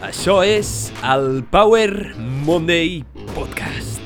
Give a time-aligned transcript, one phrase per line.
[0.00, 2.14] Això és el Power
[2.46, 3.02] Monday
[3.34, 4.00] Podcast.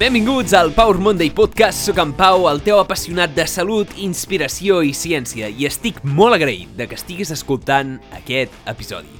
[0.00, 1.84] Benvinguts al Power Monday Podcast.
[1.84, 6.72] Soc en Pau, el teu apassionat de salut, inspiració i ciència, i estic molt agraït
[6.78, 9.12] de que estiguis escoltant aquest episodi.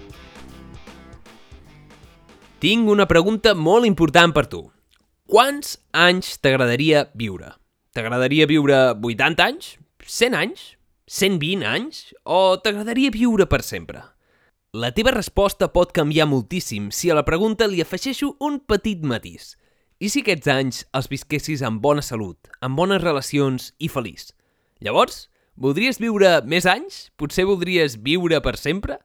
[2.64, 4.62] Tinc una pregunta molt important per tu.
[5.28, 7.52] Quants anys t'agradaria viure?
[7.94, 9.66] T'agradaria viure 80 anys?
[10.02, 10.62] 100 anys?
[11.06, 12.00] 120 anys?
[12.26, 14.00] O t'agradaria viure per sempre?
[14.74, 19.52] La teva resposta pot canviar moltíssim si a la pregunta li afegeixo un petit matís.
[20.02, 24.32] I si aquests anys els visquessis amb bona salut, amb bones relacions i feliç?
[24.82, 27.12] Llavors, voldries viure més anys?
[27.14, 28.98] Potser voldries viure per sempre?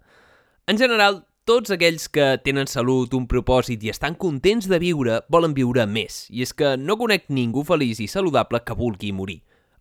[0.65, 5.55] En general, tots aquells que tenen salut, un propòsit i estan contents de viure volen
[5.57, 6.27] viure més.
[6.29, 9.39] I és que no conec ningú feliç i saludable que vulgui morir.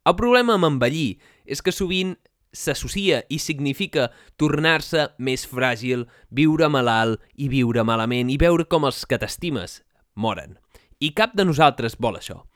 [0.08, 2.14] El problema amb envellir és que sovint
[2.56, 4.06] s'associa i significa
[4.40, 9.82] tornar-se més fràgil, viure malalt i viure malament i veure com els que t'estimes
[10.16, 10.56] moren.
[11.04, 12.46] I cap de nosaltres vol això.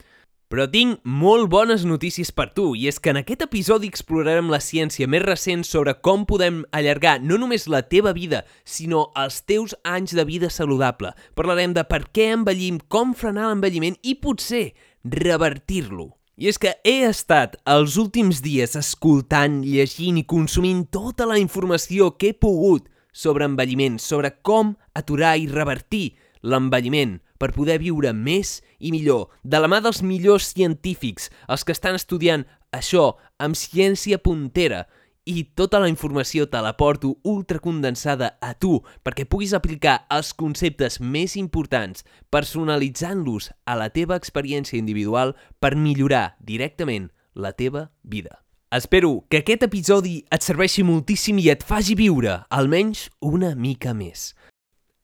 [0.53, 4.59] Però tinc molt bones notícies per tu, i és que en aquest episodi explorarem la
[4.61, 9.73] ciència més recent sobre com podem allargar no només la teva vida, sinó els teus
[9.89, 11.15] anys de vida saludable.
[11.33, 14.75] Parlarem de per què envellim, com frenar l'envelliment i potser
[15.09, 16.11] revertir-lo.
[16.37, 22.13] I és que he estat els últims dies escoltant, llegint i consumint tota la informació
[22.19, 26.11] que he pogut sobre envelliment, sobre com aturar i revertir
[26.43, 31.75] l'envelliment per poder viure més i millor, de la mà dels millors científics, els que
[31.75, 34.87] estan estudiant això amb ciència puntera,
[35.25, 40.99] i tota la informació te la porto ultracondensada a tu perquè puguis aplicar els conceptes
[41.01, 42.03] més importants
[42.35, 48.43] personalitzant-los a la teva experiència individual per millorar directament la teva vida.
[48.73, 54.33] Espero que aquest episodi et serveixi moltíssim i et faci viure almenys una mica més.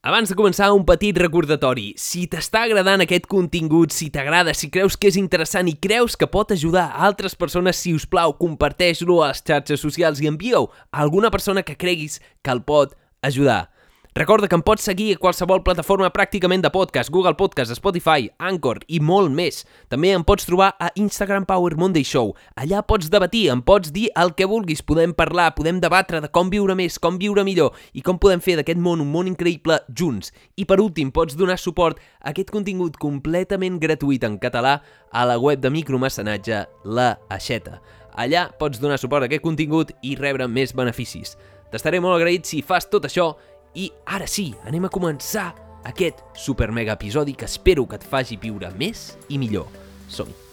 [0.06, 1.88] Abans de començar, un petit recordatori.
[1.98, 6.28] Si t'està agradant aquest contingut, si t'agrada, si creus que és interessant i creus que
[6.30, 10.68] pot ajudar a altres persones, si us plau, comparteix-lo a les xarxes socials i envia-ho
[10.70, 12.94] a alguna persona que creguis que el pot
[13.26, 13.72] ajudar.
[14.14, 18.80] Recorda que em pots seguir a qualsevol plataforma pràcticament de podcast, Google Podcast, Spotify, Anchor
[18.88, 19.60] i molt més.
[19.92, 22.32] També em pots trobar a Instagram Power Monday Show.
[22.56, 26.48] Allà pots debatir, em pots dir el que vulguis, podem parlar, podem debatre de com
[26.50, 30.32] viure més, com viure millor i com podem fer d'aquest món un món increïble junts.
[30.56, 34.80] I per últim, pots donar suport a aquest contingut completament gratuït en català
[35.12, 37.78] a la web de micromecenatge La Aixeta.
[38.18, 41.36] Allà pots donar suport a aquest contingut i rebre més beneficis.
[41.68, 43.34] T'estaré molt agraït si fas tot això
[43.74, 45.52] i ara sí, anem a començar
[45.84, 49.66] aquest super mega episodi que espero que et faci viure més i millor.
[50.08, 50.48] som -hi.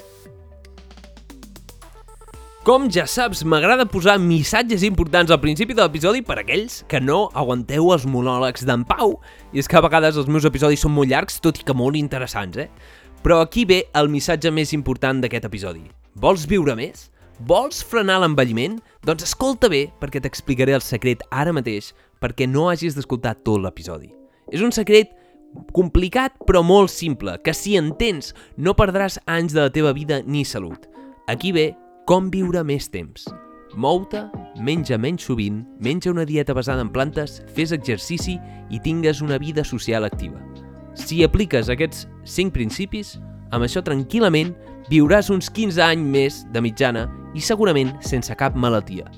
[2.66, 6.98] Com ja saps, m'agrada posar missatges importants al principi de l'episodi per a aquells que
[6.98, 9.20] no aguanteu els monòlegs d'en Pau.
[9.54, 11.94] I és que a vegades els meus episodis són molt llargs, tot i que molt
[12.00, 12.72] interessants, eh?
[13.22, 15.84] Però aquí ve el missatge més important d'aquest episodi.
[16.18, 17.12] Vols viure més?
[17.46, 18.80] Vols frenar l'envelliment?
[19.06, 24.12] Doncs escolta bé, perquè t'explicaré el secret ara mateix perquè no hagis d'escoltar tot l'episodi.
[24.52, 25.14] És un secret
[25.76, 30.46] complicat però molt simple, que si entens no perdràs anys de la teva vida ni
[30.46, 30.88] salut.
[31.28, 31.74] Aquí ve
[32.06, 33.26] com viure més temps.
[33.76, 34.22] Mou-te,
[34.64, 38.38] menja menys sovint, menja una dieta basada en plantes, fes exercici
[38.70, 40.40] i tingues una vida social activa.
[40.96, 43.18] Si apliques aquests 5 principis,
[43.52, 44.54] amb això tranquil·lament
[44.88, 49.10] viuràs uns 15 anys més de mitjana i segurament sense cap malaltia.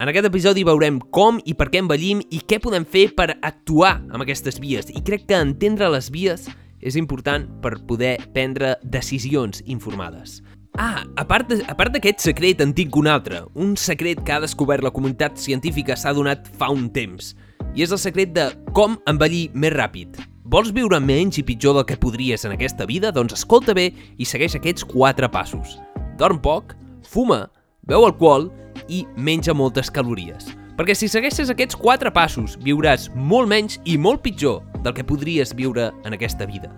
[0.00, 3.98] En aquest episodi veurem com i per què envellim i què podem fer per actuar
[4.08, 4.86] amb aquestes vies.
[4.96, 6.46] I crec que entendre les vies
[6.80, 10.38] és important per poder prendre decisions informades.
[10.80, 11.52] Ah, a part
[11.92, 16.14] d'aquest secret en tinc un altre, un secret que ha descobert la comunitat científica s'ha
[16.16, 17.34] donat fa un temps,
[17.76, 20.16] i és el secret de com envellir més ràpid.
[20.48, 23.12] Vols viure menys i pitjor del que podries en aquesta vida?
[23.12, 25.76] Doncs escolta bé i segueix aquests quatre passos.
[26.16, 26.72] Dorm poc,
[27.04, 27.50] fuma,
[27.84, 28.48] beu alcohol
[28.88, 30.50] i menja moltes calories.
[30.78, 35.52] Perquè si segueixes aquests quatre passos, viuràs molt menys i molt pitjor del que podries
[35.56, 36.70] viure en aquesta vida,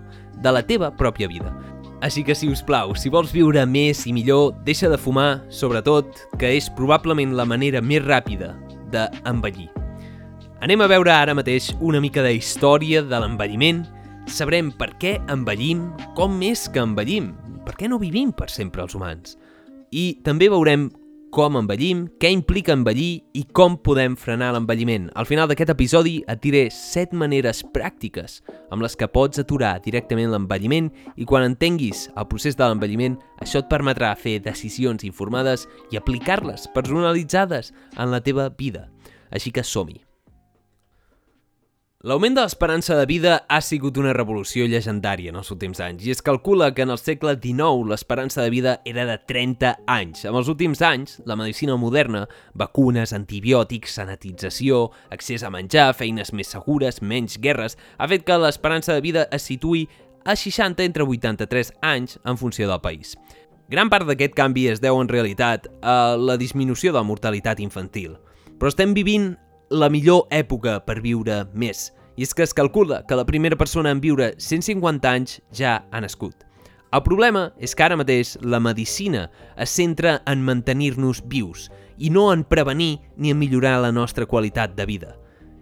[0.43, 1.53] de la teva pròpia vida.
[2.03, 6.19] Així que, si us plau, si vols viure més i millor, deixa de fumar, sobretot,
[6.35, 8.51] que és probablement la manera més ràpida
[8.91, 9.69] d'envellir.
[10.63, 13.85] Anem a veure ara mateix una mica de història de l'envelliment,
[14.27, 15.85] sabrem per què envellim,
[16.15, 17.31] com més que envellim,
[17.63, 19.37] per què no vivim per sempre els humans.
[19.95, 20.89] I també veurem
[21.33, 25.07] com envellim, què implica envellir i com podem frenar l'envelliment.
[25.17, 28.37] Al final d'aquest episodi et diré 7 maneres pràctiques
[28.69, 33.63] amb les que pots aturar directament l'envelliment i quan entenguis el procés de l'envelliment, això
[33.63, 38.91] et permetrà fer decisions informades i aplicar-les personalitzades en la teva vida.
[39.33, 40.02] Així que som-hi.
[42.03, 46.11] L'augment de l'esperança de vida ha sigut una revolució llegendària en els últims anys i
[46.11, 50.25] es calcula que en el segle XIX l'esperança de vida era de 30 anys.
[50.27, 52.25] En els últims anys, la medicina moderna,
[52.59, 58.97] vacunes, antibiòtics, sanitització, accés a menjar, feines més segures, menys guerres, ha fet que l'esperança
[58.97, 59.85] de vida es situï
[60.27, 63.15] a 60 entre 83 anys en funció del país.
[63.71, 68.19] Gran part d'aquest canvi es deu en realitat a la disminució de la mortalitat infantil.
[68.59, 69.37] Però estem vivint
[69.69, 71.91] la millor època per viure més.
[72.17, 76.01] I és que es calcula que la primera persona en viure 150 anys ja ha
[76.01, 76.35] nascut.
[76.93, 79.25] El problema és que ara mateix la medicina
[79.57, 84.75] es centra en mantenir-nos vius i no en prevenir ni en millorar la nostra qualitat
[84.77, 85.15] de vida.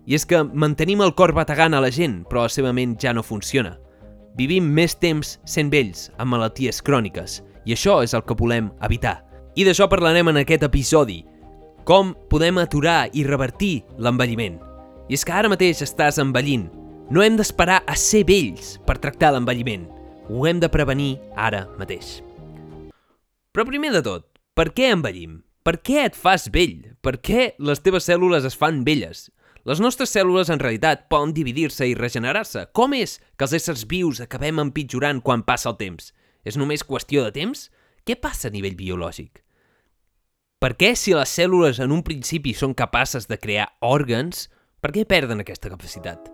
[0.06, 3.14] I és que mantenim el cor bategant a la gent, però la seva ment ja
[3.14, 3.78] no funciona.
[4.36, 9.22] Vivim més temps sent vells, amb malalties cròniques, i això és el que volem evitar.
[9.56, 11.22] I d'això parlarem en aquest episodi,
[11.84, 14.60] com podem aturar i revertir l'envelliment?
[15.10, 16.70] I és que ara mateix estàs envellint.
[17.12, 19.88] No hem d'esperar a ser vells per tractar l'envelliment.
[20.32, 22.22] Ho hem de prevenir ara mateix.
[23.52, 25.42] Però primer de tot, per què envellim?
[25.62, 26.96] Per què et fas vell?
[27.04, 29.28] Per què les teves cèl·lules es fan velles?
[29.68, 32.66] Les nostres cèl·lules en realitat poden dividir-se i regenerar-se.
[32.74, 36.14] Com és que els éssers vius acabem empitjorant quan passa el temps?
[36.48, 37.68] És només qüestió de temps?
[38.08, 39.44] Què passa a nivell biològic?
[40.62, 44.44] Per què, si les cèl·lules en un principi són capaces de crear òrgans,
[44.78, 46.28] per què perden aquesta capacitat?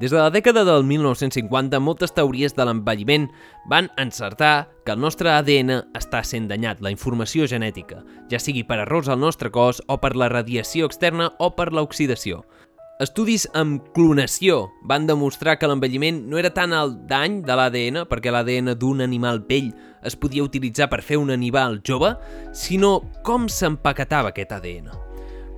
[0.00, 3.28] Des de la dècada del 1950, moltes teories de l'envelliment
[3.68, 8.00] van encertar que el nostre ADN està sent danyat, la informació genètica,
[8.32, 12.40] ja sigui per errors al nostre cos o per la radiació externa o per l'oxidació.
[13.02, 18.30] Estudis amb clonació van demostrar que l'envelliment no era tant el dany de l'ADN, perquè
[18.30, 19.72] l'ADN d'un animal vell
[20.06, 22.12] es podia utilitzar per fer un animal jove,
[22.54, 24.94] sinó com s'empaquetava aquest ADN.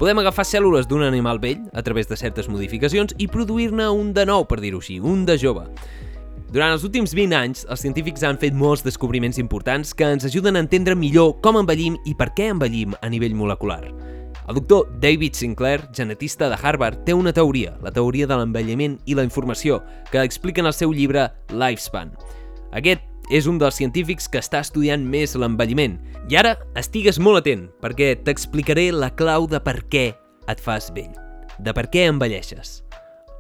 [0.01, 4.25] Podem agafar cèl·lules d'un animal vell a través de certes modificacions i produir-ne un de
[4.25, 5.69] nou, per dir-ho així, un de jove.
[6.49, 10.57] Durant els últims 20 anys, els científics han fet molts descobriments importants que ens ajuden
[10.57, 14.16] a entendre millor com envellim i per què envellim a nivell molecular.
[14.47, 19.17] El doctor David Sinclair, genetista de Harvard, té una teoria, la teoria de l'envelliment i
[19.19, 19.81] la informació,
[20.13, 22.13] que explica en el seu llibre Lifespan.
[22.71, 23.03] Aquest
[23.35, 25.97] és un dels científics que està estudiant més l'envelliment.
[26.31, 30.07] I ara estigues molt atent, perquè t'explicaré la clau de per què
[30.47, 31.11] et fas vell,
[31.59, 32.85] de per què envelleixes.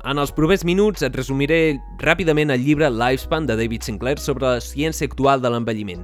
[0.06, 4.60] En els propers minuts et resumiré ràpidament el llibre Lifespan de David Sinclair sobre la
[4.62, 6.02] ciència actual de l'envelliment.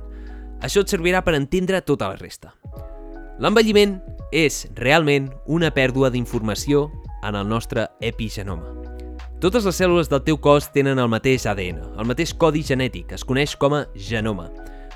[0.63, 2.55] Això et servirà per entendre tota la resta.
[3.43, 3.97] L'envelliment
[4.31, 6.85] és realment una pèrdua d'informació
[7.27, 8.69] en el nostre epigenoma.
[9.43, 13.25] Totes les cèl·lules del teu cos tenen el mateix ADN, el mateix codi genètic, es
[13.27, 14.47] coneix com a genoma.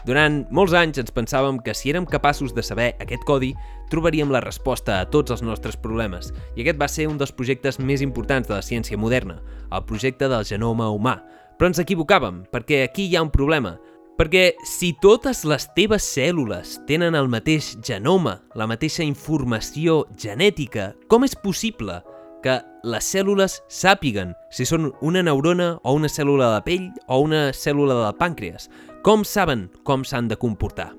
[0.07, 3.51] Durant molts anys ens pensàvem que si érem capaços de saber aquest codi,
[3.91, 7.81] trobaríem la resposta a tots els nostres problemes, i aquest va ser un dels projectes
[7.83, 9.41] més importants de la ciència moderna,
[9.75, 11.19] el projecte del genoma humà.
[11.59, 13.75] Però ens equivocàvem, perquè aquí hi ha un problema.
[14.17, 21.27] Perquè si totes les teves cèl·lules tenen el mateix genoma, la mateixa informació genètica, com
[21.29, 21.99] és possible
[22.41, 22.57] que
[22.89, 28.01] les cèl·lules sàpiguen si són una neurona o una cèl·lula de pell o una cèl·lula
[28.01, 28.71] del pàncreas?
[29.05, 30.95] Com saben com s'han de comportar?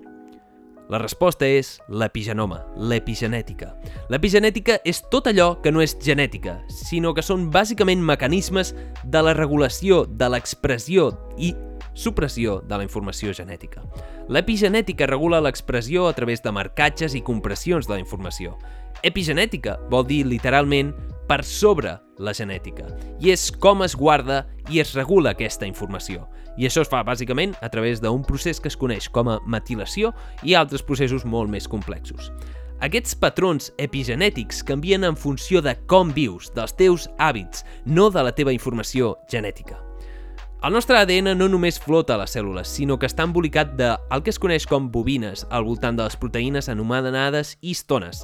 [0.87, 3.73] La resposta és l'epigenoma, l'epigenètica.
[4.13, 9.33] L'epigenètica és tot allò que no és genètica, sinó que són bàsicament mecanismes de la
[9.33, 11.55] regulació, de l'expressió i
[11.97, 13.81] supressió de la informació genètica.
[14.29, 18.55] L'epigenètica regula l'expressió a través de marcatges i compressions de la informació.
[19.03, 20.93] Epigenètica vol dir literalment
[21.27, 22.87] per sobre la genètica,
[23.19, 26.25] i és com es guarda i es regula aquesta informació.
[26.57, 30.13] I això es fa bàsicament a través d'un procés que es coneix com a metilació
[30.43, 32.31] i altres processos molt més complexos.
[32.81, 38.33] Aquests patrons epigenètics canvien en funció de com vius, dels teus hàbits, no de la
[38.37, 39.86] teva informació genètica.
[40.63, 44.23] El nostre ADN no només flota a les cèl·lules, sinó que està embolicat de el
[44.25, 48.23] que es coneix com bobines, al voltant de les proteïnes anomenades histones.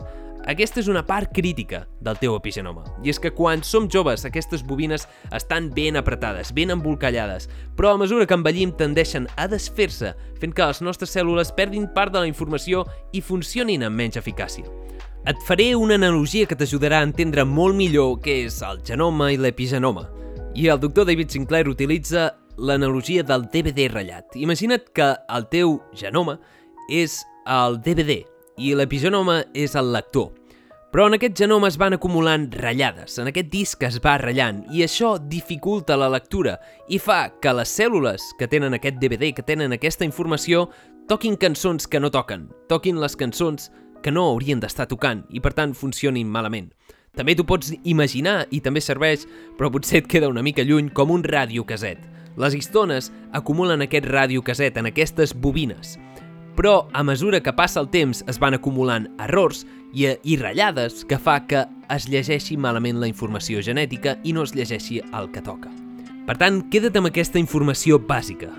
[0.49, 2.87] Aquesta és una part crítica del teu epigenoma.
[3.05, 7.45] I és que quan som joves, aquestes bobines estan ben apretades, ben embolcallades,
[7.77, 12.17] però a mesura que envellim tendeixen a desfer-se, fent que les nostres cèl·lules perdin part
[12.17, 12.81] de la informació
[13.13, 14.65] i funcionin amb menys eficàcia.
[15.29, 19.37] Et faré una analogia que t'ajudarà a entendre molt millor què és el genoma i
[19.37, 20.09] l'epigenoma.
[20.55, 24.35] I el doctor David Sinclair utilitza l'analogia del DVD ratllat.
[24.37, 26.35] Imagina't que el teu genoma
[26.93, 28.19] és el DVD
[28.61, 30.29] i l'epigenoma és el lector.
[30.93, 34.85] Però en aquest genoma es van acumulant ratllades, en aquest disc es va ratllant, i
[34.85, 39.73] això dificulta la lectura i fa que les cèl·lules que tenen aquest DVD, que tenen
[39.73, 40.67] aquesta informació,
[41.09, 43.71] toquin cançons que no toquen, toquin les cançons
[44.05, 46.69] que no haurien d'estar tocant i per tant funcionin malament.
[47.13, 51.11] També t'ho pots imaginar i també serveix, però potser et queda una mica lluny, com
[51.13, 51.99] un radiocaset.
[52.41, 55.99] Les histones acumulen aquest radiocaset en aquestes bobines,
[56.57, 59.61] però a mesura que passa el temps es van acumulant errors
[59.93, 64.57] i, i ratllades que fa que es llegeixi malament la informació genètica i no es
[64.57, 65.69] llegeixi el que toca.
[66.25, 68.49] Per tant, queda't amb aquesta informació bàsica.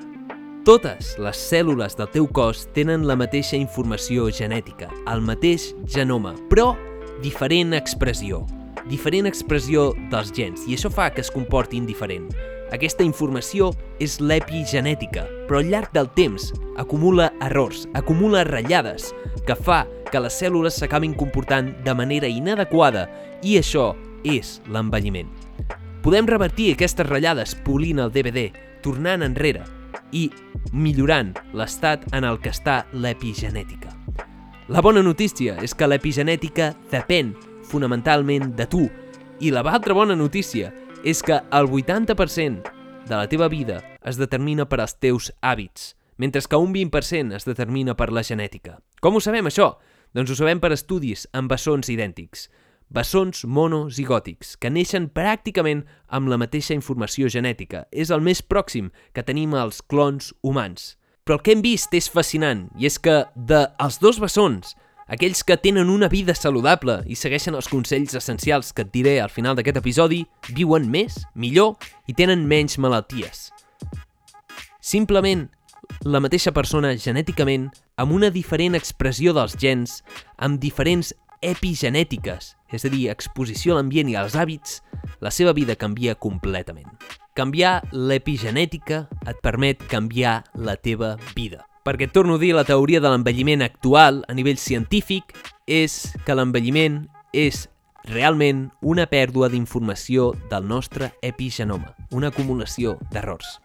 [0.64, 6.76] Totes les cèl·lules del teu cos tenen la mateixa informació genètica, el mateix genoma, però
[7.22, 8.44] diferent expressió.
[8.90, 12.28] Diferent expressió dels gens, i això fa que es comportin diferent.
[12.74, 13.70] Aquesta informació
[14.02, 19.12] és l'epigenètica, però al llarg del temps acumula errors, acumula ratllades,
[19.46, 23.06] que fa que les cèl·lules s'acabin comportant de manera inadequada
[23.42, 23.92] i això
[24.24, 25.30] és l'envelliment.
[26.04, 28.50] Podem revertir aquestes ratllades polint el DVD,
[28.84, 29.64] tornant enrere
[30.12, 30.28] i
[30.72, 33.94] millorant l'estat en el que està l'epigenètica.
[34.66, 37.34] La bona notícia és que l'epigenètica depèn
[37.68, 38.86] fonamentalment de tu
[39.44, 40.70] i la altra bona notícia
[41.04, 42.70] és que el 80%
[43.04, 47.44] de la teva vida es determina per als teus hàbits, mentre que un 20% es
[47.44, 48.78] determina per la genètica.
[49.04, 49.74] Com ho sabem, això?
[50.16, 52.48] Doncs ho sabem per estudis amb bessons idèntics,
[52.88, 57.84] bessons monozigòtics, que neixen pràcticament amb la mateixa informació genètica.
[57.92, 60.94] És el més pròxim que tenim als clons humans.
[61.24, 64.74] Però el que hem vist és fascinant, i és que dels dos bessons
[65.06, 69.32] aquells que tenen una vida saludable i segueixen els consells essencials que et diré al
[69.32, 70.24] final d'aquest episodi,
[70.56, 71.76] viuen més, millor
[72.08, 73.50] i tenen menys malalties.
[74.80, 75.46] Simplement,
[76.04, 80.00] la mateixa persona genèticament, amb una diferent expressió dels gens,
[80.36, 81.12] amb diferents
[81.44, 84.80] epigenètiques, és a dir, exposició a l'ambient i als hàbits,
[85.24, 86.90] la seva vida canvia completament.
[87.34, 91.64] Canviar l'epigenètica et permet canviar la teva vida.
[91.84, 95.34] Perquè torno a dir, la teoria de l'envelliment actual a nivell científic
[95.66, 97.02] és que l'envelliment
[97.32, 97.66] és
[98.08, 103.58] realment una pèrdua d'informació del nostre epigenoma, una acumulació d'errors.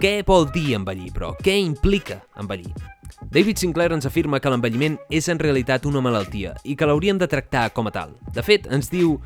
[0.00, 1.32] Què vol dir envellir, però?
[1.38, 2.72] Què implica envellir?
[3.30, 7.28] David Sinclair ens afirma que l'envelliment és en realitat una malaltia i que l'hauríem de
[7.30, 8.16] tractar com a tal.
[8.34, 9.16] De fet, ens diu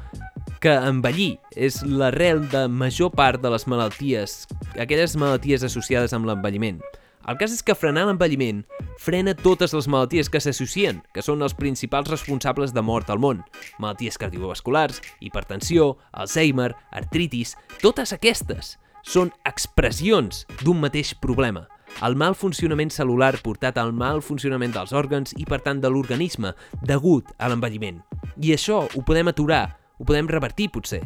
[0.62, 4.40] que envellir és l'arrel de major part de les malalties,
[4.78, 6.80] aquelles malalties associades amb l'envelliment.
[7.28, 8.62] El cas és que frenar l'envelliment
[9.02, 13.42] frena totes les malalties que s'associen, que són els principals responsables de mort al món.
[13.78, 17.56] Malalties cardiovasculars, hipertensió, Alzheimer, artritis...
[17.82, 21.66] Totes aquestes són expressions d'un mateix problema.
[22.04, 26.52] El mal funcionament celular portat al mal funcionament dels òrgans i, per tant, de l'organisme,
[26.86, 28.02] degut a l'envelliment.
[28.38, 29.64] I això ho podem aturar,
[29.98, 31.02] ho podem revertir, potser,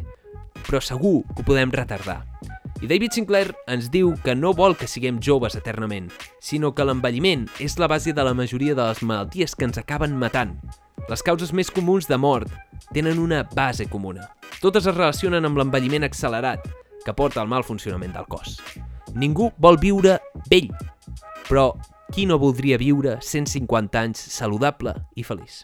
[0.61, 2.21] però segur que ho podem retardar.
[2.83, 6.09] I David Sinclair ens diu que no vol que siguem joves eternament,
[6.43, 10.17] sinó que l'envelliment és la base de la majoria de les malalties que ens acaben
[10.19, 10.57] matant.
[11.09, 12.51] Les causes més comuns de mort
[12.93, 14.27] tenen una base comuna.
[14.61, 16.67] Totes es relacionen amb l'envelliment accelerat,
[17.05, 18.57] que porta al mal funcionament del cos.
[19.13, 20.17] Ningú vol viure
[20.49, 20.71] vell,
[21.49, 21.71] però
[22.13, 25.63] qui no voldria viure 150 anys saludable i feliç?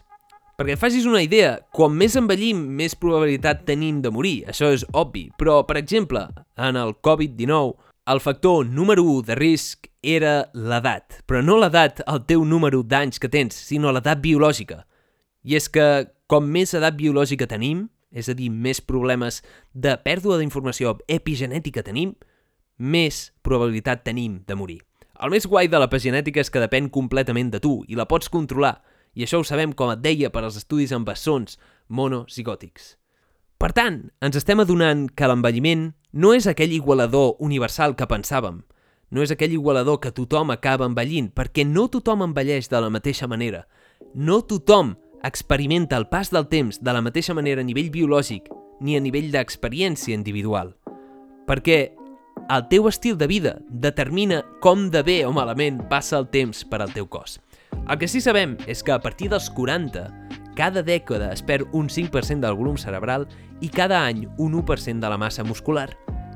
[0.60, 5.30] Perquè facis una idea, quan més envellim, més probabilitat tenim de morir, això és obvi,
[5.40, 6.26] però, per exemple,
[6.60, 7.78] en el Covid-19,
[8.12, 13.22] el factor número 1 de risc era l'edat, però no l'edat el teu número d'anys
[13.22, 14.82] que tens, sinó l'edat biològica.
[15.48, 15.86] I és que
[16.28, 19.40] com més edat biològica tenim, és a dir, més problemes
[19.72, 22.14] de pèrdua d'informació epigenètica tenim,
[22.78, 24.80] més probabilitat tenim de morir.
[25.20, 28.78] El més guai de l'epigenètica és que depèn completament de tu i la pots controlar,
[29.14, 32.94] i això ho sabem, com et deia, per als estudis amb bessons monozigòtics.
[33.60, 38.62] Per tant, ens estem adonant que l'envelliment no és aquell igualador universal que pensàvem.
[39.10, 43.28] No és aquell igualador que tothom acaba envellint, perquè no tothom envelleix de la mateixa
[43.28, 43.66] manera.
[44.14, 48.48] No tothom experimenta el pas del temps de la mateixa manera a nivell biològic
[48.80, 50.74] ni a nivell d'experiència individual.
[51.46, 51.80] Perquè
[52.50, 56.80] el teu estil de vida determina com de bé o malament passa el temps per
[56.82, 57.38] al teu cos.
[57.86, 60.08] El que sí sabem és que a partir dels 40,
[60.58, 63.28] cada dècada es perd un 5% del volum cerebral
[63.60, 65.88] i cada any un 1% de la massa muscular,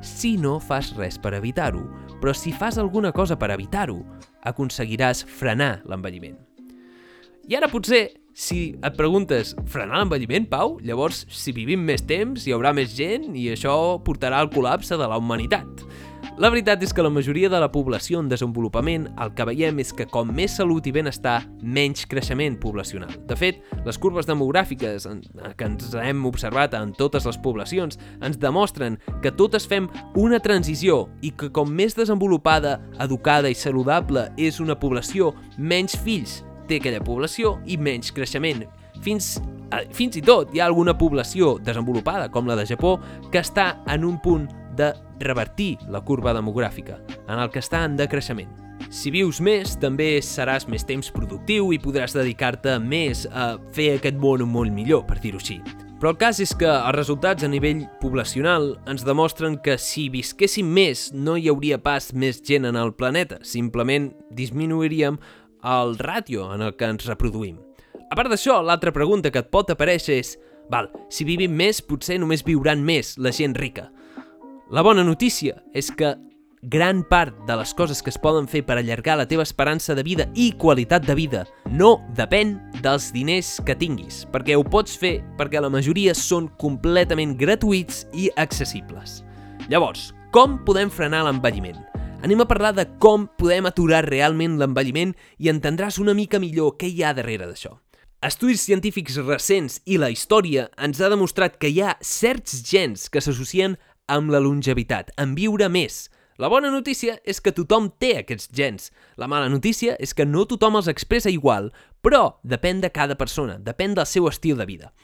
[0.04, 1.82] si no fas res per evitar-ho.
[2.20, 3.98] Però si fas alguna cosa per evitar-ho,
[4.44, 6.38] aconseguiràs frenar l'envelliment.
[7.48, 12.52] I ara potser, si et preguntes frenar l'envelliment, Pau, llavors si vivim més temps hi
[12.52, 15.84] haurà més gent i això portarà al col·lapse de la humanitat.
[16.34, 19.92] La veritat és que la majoria de la població en desenvolupament el que veiem és
[19.94, 23.12] que com més salut i benestar, menys creixement poblacional.
[23.28, 25.06] De fet, les curves demogràfiques
[25.54, 29.86] que ens hem observat en totes les poblacions ens demostren que totes fem
[30.18, 36.40] una transició i que com més desenvolupada, educada i saludable és una població, menys fills
[36.68, 38.64] té aquella població i menys creixement.
[39.04, 39.36] Fins,
[39.70, 42.98] eh, fins i tot hi ha alguna població desenvolupada, com la de Japó,
[43.30, 47.96] que està en un punt de revertir la curva demogràfica, en el que està en
[47.96, 48.50] decreixement.
[48.90, 54.18] Si vius més, també seràs més temps productiu i podràs dedicar-te més a fer aquest
[54.20, 55.60] món un món millor, per dir-ho així.
[56.04, 60.68] Però el cas és que els resultats a nivell poblacional ens demostren que si visquéssim
[60.68, 65.16] més no hi hauria pas més gent en el planeta, simplement disminuiríem
[65.64, 67.56] el ràtio en el que ens reproduïm.
[68.10, 70.36] A part d'això, l'altra pregunta que et pot aparèixer és
[70.70, 73.90] Val, si vivim més, potser només viuran més la gent rica.
[74.72, 76.14] La bona notícia és que
[76.72, 80.02] gran part de les coses que es poden fer per allargar la teva esperança de
[80.02, 85.18] vida i qualitat de vida no depèn dels diners que tinguis, perquè ho pots fer
[85.38, 89.20] perquè la majoria són completament gratuïts i accessibles.
[89.68, 91.93] Llavors, com podem frenar l'envelliment?
[92.24, 96.88] Anem a parlar de com podem aturar realment l'envelliment i entendràs una mica millor què
[96.88, 97.74] hi ha darrere d'això.
[98.24, 103.20] Estudis científics recents i la història ens ha demostrat que hi ha certs gens que
[103.20, 103.76] s'associen
[104.08, 106.06] amb la longevitat, amb viure més.
[106.40, 108.88] La bona notícia és que tothom té aquests gens.
[109.20, 113.60] La mala notícia és que no tothom els expressa igual, però depèn de cada persona,
[113.60, 114.94] depèn del seu estil de vida.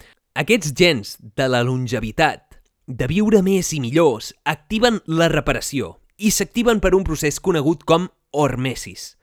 [0.41, 6.81] Aquests gens de la longevitat, de viure més i millors, activen la reparació i s'activen
[6.85, 9.17] per un procés conegut com hormesis.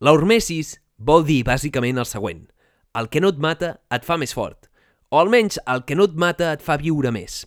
[0.00, 2.48] La hormesis vol dir bàsicament el següent–
[2.94, 4.68] el que no et mata et fa més fort,
[5.12, 7.42] o almenys el que no et mata et fa viure més.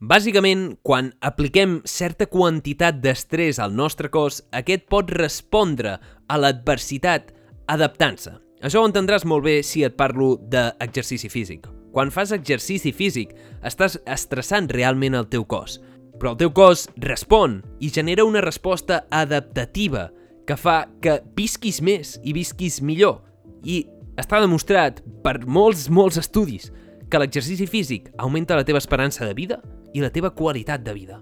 [0.00, 7.34] Bàsicament, quan apliquem certa quantitat d'estrès al nostre cos, aquest pot respondre a l'adversitat
[7.68, 8.32] adaptant-se.
[8.64, 11.68] Això ho entendràs molt bé si et parlo d'exercici físic.
[11.92, 13.34] Quan fas exercici físic,
[13.66, 15.80] estàs estressant realment el teu cos,
[16.20, 20.10] però el teu cos respon i genera una resposta adaptativa
[20.46, 23.22] que fa que visquis més i visquis millor.
[23.64, 23.86] I
[24.20, 26.68] està demostrat per molts, molts estudis
[27.10, 29.60] que l'exercici físic augmenta la teva esperança de vida
[29.94, 31.20] i la teva qualitat de vida.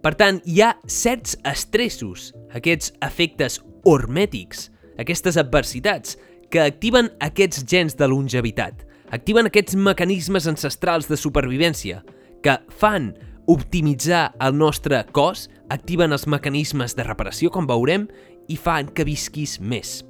[0.00, 6.16] Per tant, hi ha certs estressos, aquests efectes hormètics, aquestes adversitats,
[6.50, 12.00] que activen aquests gens de longevitat, activen aquests mecanismes ancestrals de supervivència,
[12.42, 13.12] que fan
[13.48, 18.08] optimitzar el nostre cos, activen els mecanismes de reparació, com veurem,
[18.50, 20.00] i fan que visquis més.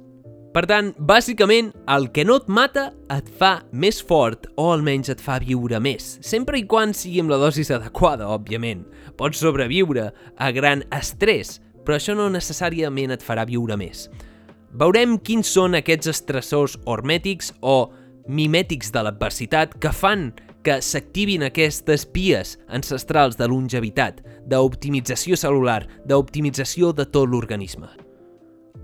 [0.51, 5.21] Per tant, bàsicament, el que no et mata et fa més fort o almenys et
[5.23, 8.83] fa viure més, sempre i quan sigui amb la dosis adequada, òbviament.
[9.15, 14.09] Pots sobreviure a gran estrès, però això no necessàriament et farà viure més.
[14.75, 17.91] Veurem quins són aquests estressors hormètics o
[18.27, 26.93] mimètics de l'adversitat que fan que s'activin aquestes vies ancestrals de longevitat, d'optimització celular, d'optimització
[26.93, 27.89] de tot l'organisme.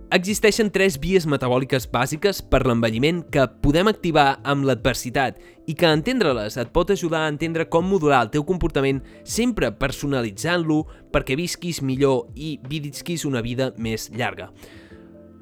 [0.08, 5.36] Existeixen tres vies metabòliques bàsiques per l'envelliment que podem activar amb l'adversitat
[5.68, 10.86] i que entendre-les et pot ajudar a entendre com modular el teu comportament sempre personalitzant-lo
[11.12, 14.48] perquè visquis millor i visquis una vida més llarga.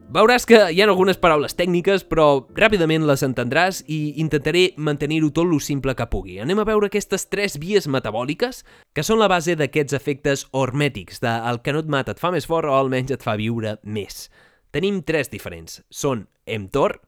[0.06, 5.50] Veuràs que hi ha algunes paraules tècniques, però ràpidament les entendràs i intentaré mantenir-ho tot
[5.50, 6.38] lo simple que pugui.
[6.40, 8.62] Anem a veure aquestes tres vies metabòliques
[8.94, 12.30] que són la base d'aquests efectes hormètics, de el que no et mata et fa
[12.32, 14.28] més fort o almenys et fa viure més.
[14.72, 15.82] Tenim tres diferents.
[15.90, 17.00] Són mTOR,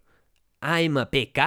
[0.66, 1.44] AMPK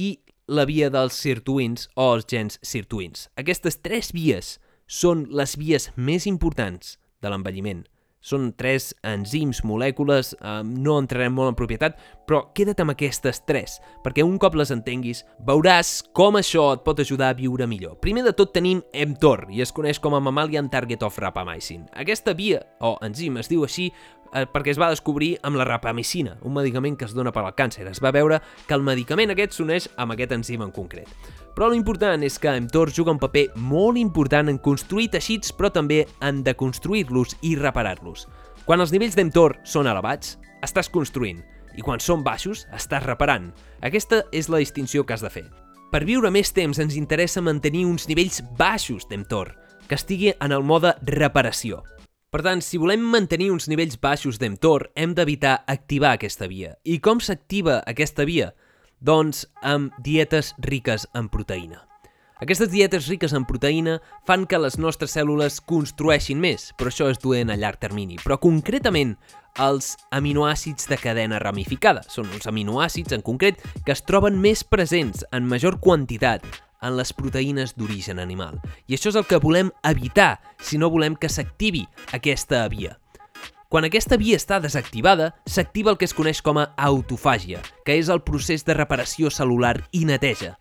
[0.00, 0.08] i
[0.48, 3.28] la via dels sirtuins o els gens sirtuins.
[3.36, 4.56] Aquestes tres vies
[4.88, 7.84] són les vies més importants de l'envelliment.
[8.28, 11.96] Són tres enzims, molècules, eh, no entrarem molt en propietat,
[12.28, 17.00] però queda't amb aquestes tres, perquè un cop les entenguis veuràs com això et pot
[17.00, 17.96] ajudar a viure millor.
[18.04, 21.86] Primer de tot tenim mTOR, i es coneix com a Mammalian Target of Rapamycin.
[21.96, 23.88] Aquesta via, o enzim, es diu així
[24.34, 27.56] eh, perquè es va descobrir amb la rapamicina, un medicament que es dona per al
[27.56, 27.88] càncer.
[27.88, 31.08] Es va veure que el medicament aquest s'uneix amb aquest enzim en concret.
[31.56, 36.04] Però l'important és que mTOR juga un paper molt important en construir teixits, però també
[36.20, 38.26] en deconstruir-los i reparar-los.
[38.64, 41.40] Quan els nivells d'mTOR són elevats, estàs construint,
[41.78, 43.52] i quan són baixos, estàs reparant.
[43.80, 45.46] Aquesta és la distinció que has de fer.
[45.88, 49.54] Per viure més temps ens interessa mantenir uns nivells baixos d'mTOR,
[49.88, 51.80] que estigui en el mode reparació.
[52.28, 56.74] Per tant, si volem mantenir uns nivells baixos d'mTOR, hem d'evitar activar aquesta via.
[56.84, 58.50] I com s'activa aquesta via?
[59.00, 61.84] Doncs amb dietes riques en proteïna.
[62.42, 67.18] Aquestes dietes riques en proteïna fan que les nostres cèl·lules construeixin més, però això es
[67.22, 68.18] duen a llarg termini.
[68.22, 69.16] Però concretament,
[69.58, 72.04] els aminoàcids de cadena ramificada.
[72.06, 76.46] Són uns aminoàcids, en concret, que es troben més presents en major quantitat
[76.82, 78.58] en les proteïnes d'origen animal.
[78.86, 82.98] I això és el que volem evitar si no volem que s'activi aquesta via.
[83.68, 88.08] Quan aquesta via està desactivada, s'activa el que es coneix com a autofàgia, que és
[88.08, 90.54] el procés de reparació celular i neteja.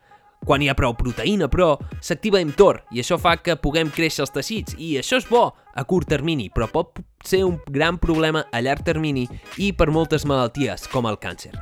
[0.43, 1.70] Quan hi ha prou proteïna, però,
[2.04, 5.88] s'activa mTOR i això fa que puguem créixer els teixits i això és bo a
[5.88, 9.24] curt termini, però pot ser un gran problema a llarg termini
[9.56, 11.56] i per moltes malalties, com el càncer.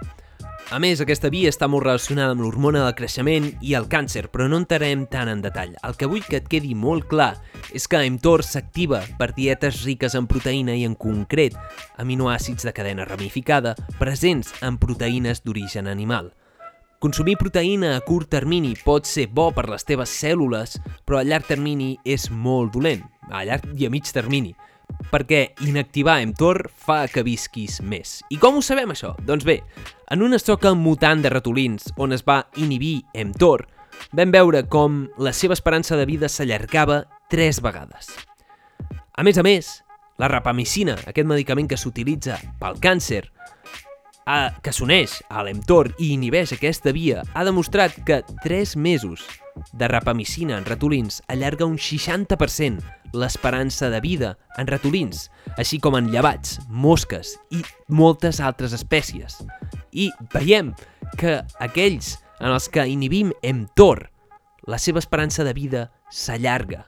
[0.73, 4.47] A més, aquesta via està molt relacionada amb l'hormona del creixement i el càncer, però
[4.49, 5.75] no entrarem tant en detall.
[5.85, 7.35] El que vull que et quedi molt clar
[7.69, 11.53] és que mTOR s'activa per dietes riques en proteïna i, en concret,
[12.01, 16.33] aminoàcids de cadena ramificada presents en proteïnes d'origen animal.
[16.97, 21.45] Consumir proteïna a curt termini pot ser bo per les teves cèl·lules, però a llarg
[21.45, 24.55] termini és molt dolent, a llarg i a mig termini,
[25.11, 28.19] perquè inactivar mTOR fa que visquis més.
[28.29, 29.13] I com ho sabem això?
[29.25, 29.61] Doncs bé,
[30.11, 33.65] en una soca mutant de ratolins on es va inhibir mTOR,
[34.15, 38.11] vam veure com la seva esperança de vida s'allargava tres vegades.
[39.15, 39.71] A més a més,
[40.19, 43.23] la rapamicina, aquest medicament que s'utilitza pel càncer,
[44.25, 49.23] a, que s'uneix a l'emtor i inhibeix aquesta via ha demostrat que 3 mesos
[49.71, 52.81] de rapamicina en ratolins allarga un 60%
[53.15, 59.39] l'esperança de vida en ratolins, així com en llevats, mosques i moltes altres espècies.
[59.91, 60.73] I veiem
[61.19, 64.09] que aquells en els que inhibim mTOR,
[64.67, 66.85] la seva esperança de vida s'allarga.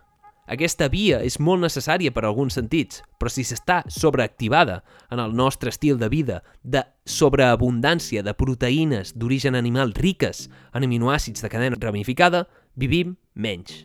[0.47, 4.79] Aquesta via és molt necessària per a alguns sentits, però si s'està sobreactivada
[5.11, 11.43] en el nostre estil de vida de sobreabundància de proteïnes d'origen animal riques en aminoàcids
[11.43, 12.45] de cadena ramificada,
[12.79, 13.83] vivim menys.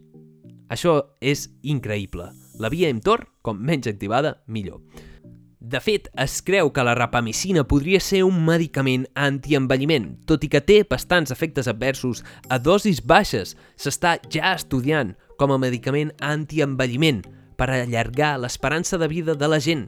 [0.72, 2.30] Això és increïble.
[2.61, 4.80] La via mTOR, com menys activada, millor.
[5.62, 10.62] De fet, es creu que la rapamicina podria ser un medicament antienvelliment, tot i que
[10.64, 13.54] té bastants efectes adversos a dosis baixes.
[13.76, 17.22] S'està ja estudiant com a medicament antienvelliment
[17.56, 19.87] per allargar l'esperança de vida de la gent.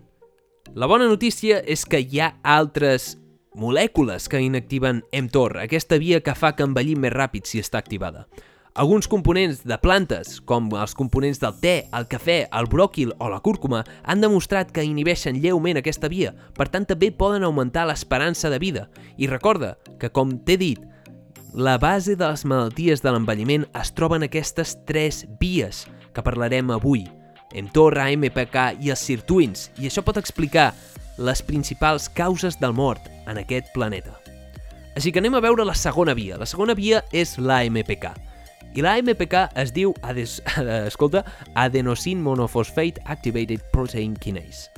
[0.78, 3.16] La bona notícia és que hi ha altres
[3.58, 8.28] molècules que inactiven mTOR, aquesta via que fa que envellim més ràpid si està activada.
[8.76, 13.38] Alguns components de plantes, com els components del te, el cafè, el bròquil o la
[13.38, 18.58] cúrcuma, han demostrat que inhibeixen lleument aquesta via, per tant també poden augmentar l'esperança de
[18.58, 18.88] vida.
[19.14, 20.82] I recorda que, com t'he dit,
[21.54, 26.74] la base de les malalties de l'envelliment es troba en aquestes tres vies que parlarem
[26.74, 27.06] avui,
[27.54, 30.72] mTOR, AMPK i els sirtuins, i això pot explicar
[31.22, 34.18] les principals causes del mort en aquest planeta.
[34.98, 36.42] Així que anem a veure la segona via.
[36.42, 38.33] La segona via és l'AMPK.
[38.74, 40.40] I l'AMPK es diu, ades,
[40.90, 41.22] escolta,
[41.54, 44.70] Adenosine Monophosphate Activated Protein Kinase.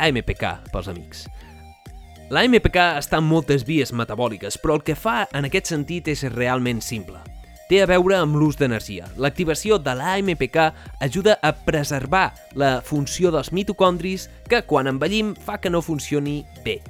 [0.00, 1.26] AMPK, pels amics.
[2.32, 6.24] La MPK està en moltes vies metabòliques, però el que fa en aquest sentit és
[6.32, 7.20] realment simple.
[7.68, 9.10] Té a veure amb l'ús d'energia.
[9.20, 10.58] L'activació de l'AMPK
[11.04, 16.80] ajuda a preservar la funció dels mitocondris que, quan envellim, fa que no funcioni bé.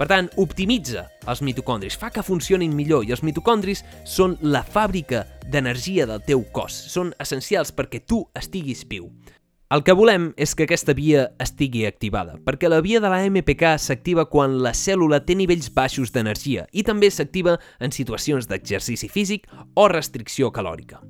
[0.00, 5.26] Per tant, optimitza els mitocondris, fa que funcionin millor i els mitocondris són la fàbrica
[5.52, 9.10] d'energia del teu cos, són essencials perquè tu estiguis viu.
[9.70, 13.76] El que volem és que aquesta via estigui activada, perquè la via de la MPK
[13.76, 19.52] s'activa quan la cèl·lula té nivells baixos d'energia i també s'activa en situacions d'exercici físic
[19.76, 21.04] o restricció calòrica.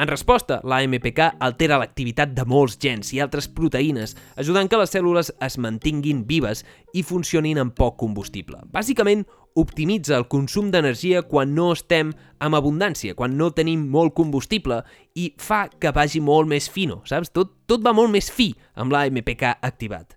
[0.00, 4.94] En resposta, la MPK altera l'activitat de molts gens i altres proteïnes, ajudant que les
[4.94, 6.62] cèl·lules es mantinguin vives
[6.96, 8.62] i funcionin amb poc combustible.
[8.72, 9.26] Bàsicament,
[9.60, 14.80] optimitza el consum d'energia quan no estem amb abundància, quan no tenim molt combustible
[15.20, 17.28] i fa que vagi molt més fino, saps?
[17.36, 20.16] Tot, tot va molt més fi amb l'AMPK activat.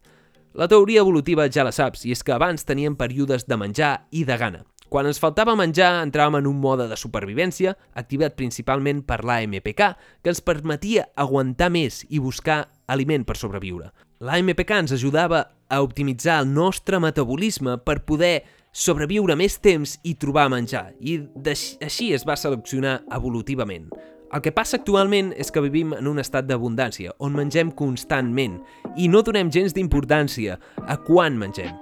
[0.56, 4.24] La teoria evolutiva ja la saps, i és que abans teníem períodes de menjar i
[4.24, 4.64] de gana.
[4.94, 9.80] Quan ens faltava menjar, entràvem en un mode de supervivència, activat principalment per l'AMPK,
[10.22, 13.88] que ens permetia aguantar més i buscar aliment per sobreviure.
[14.22, 20.46] L'AMPK ens ajudava a optimitzar el nostre metabolisme per poder sobreviure més temps i trobar
[20.54, 23.90] menjar, i així es va seleccionar evolutivament.
[24.30, 28.62] El que passa actualment és que vivim en un estat d'abundància, on mengem constantment,
[28.94, 31.74] i no donem gens d'importància a quan mengem.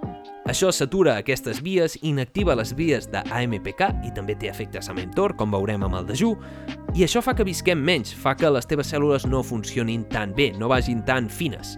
[0.50, 5.36] Això satura aquestes vies, inactiva les vies de AMPK i també té efectes a mentor,
[5.38, 6.34] com veurem amb el dejú,
[6.98, 10.50] i això fa que visquem menys, fa que les teves cèl·lules no funcionin tan bé,
[10.58, 11.78] no vagin tan fines.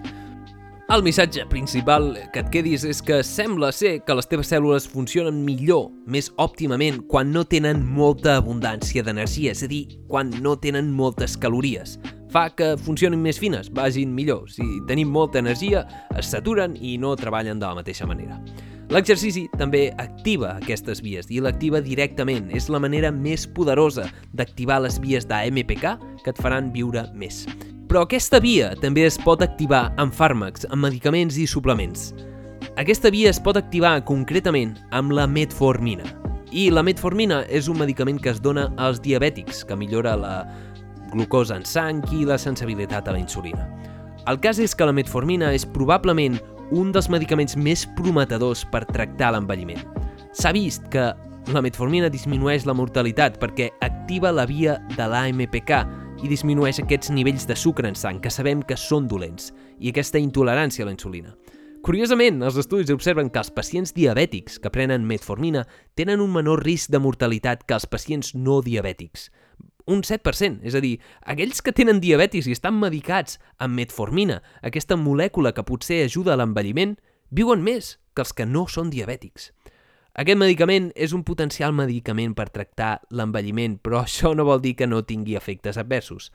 [0.94, 5.44] El missatge principal que et quedis és que sembla ser que les teves cèl·lules funcionen
[5.44, 10.92] millor, més òptimament, quan no tenen molta abundància d'energia, és a dir, quan no tenen
[10.92, 11.98] moltes calories.
[12.34, 14.48] Fa que funcionin més fines, vagin millor.
[14.50, 15.84] Si tenim molta energia,
[16.18, 18.40] es saturen i no treballen de la mateixa manera.
[18.90, 22.50] L'exercici també activa aquestes vies i l'activa directament.
[22.58, 25.86] És la manera més poderosa d'activar les vies d'AMPK
[26.24, 27.44] que et faran viure més.
[27.86, 32.16] Però aquesta via també es pot activar amb fàrmacs, amb medicaments i suplements.
[32.82, 36.10] Aquesta via es pot activar concretament amb la metformina.
[36.54, 40.36] I la metformina és un medicament que es dona als diabètics, que millora la
[41.14, 43.68] glucosa en sang i la sensibilitat a la insulina.
[44.28, 46.38] El cas és que la metformina és probablement
[46.74, 49.82] un dels medicaments més prometedors per tractar l'envelliment.
[50.34, 51.12] S'ha vist que
[51.52, 55.74] la metformina disminueix la mortalitat perquè activa la via de l'AMPK
[56.24, 60.22] i disminueix aquests nivells de sucre en sang que sabem que són dolents i aquesta
[60.24, 61.36] intolerància a la insulina.
[61.84, 65.66] Curiosament, els estudis observen que els pacients diabètics que prenen metformina
[66.00, 69.28] tenen un menor risc de mortalitat que els pacients no diabètics
[69.88, 74.98] un 7%, és a dir, aquells que tenen diabetis i estan medicats amb metformina, aquesta
[75.00, 76.96] molècula que potser ajuda a l'envelliment,
[77.30, 79.52] viuen més que els que no són diabètics.
[80.14, 84.88] Aquest medicament és un potencial medicament per tractar l'envelliment, però això no vol dir que
[84.88, 86.30] no tingui efectes adversos.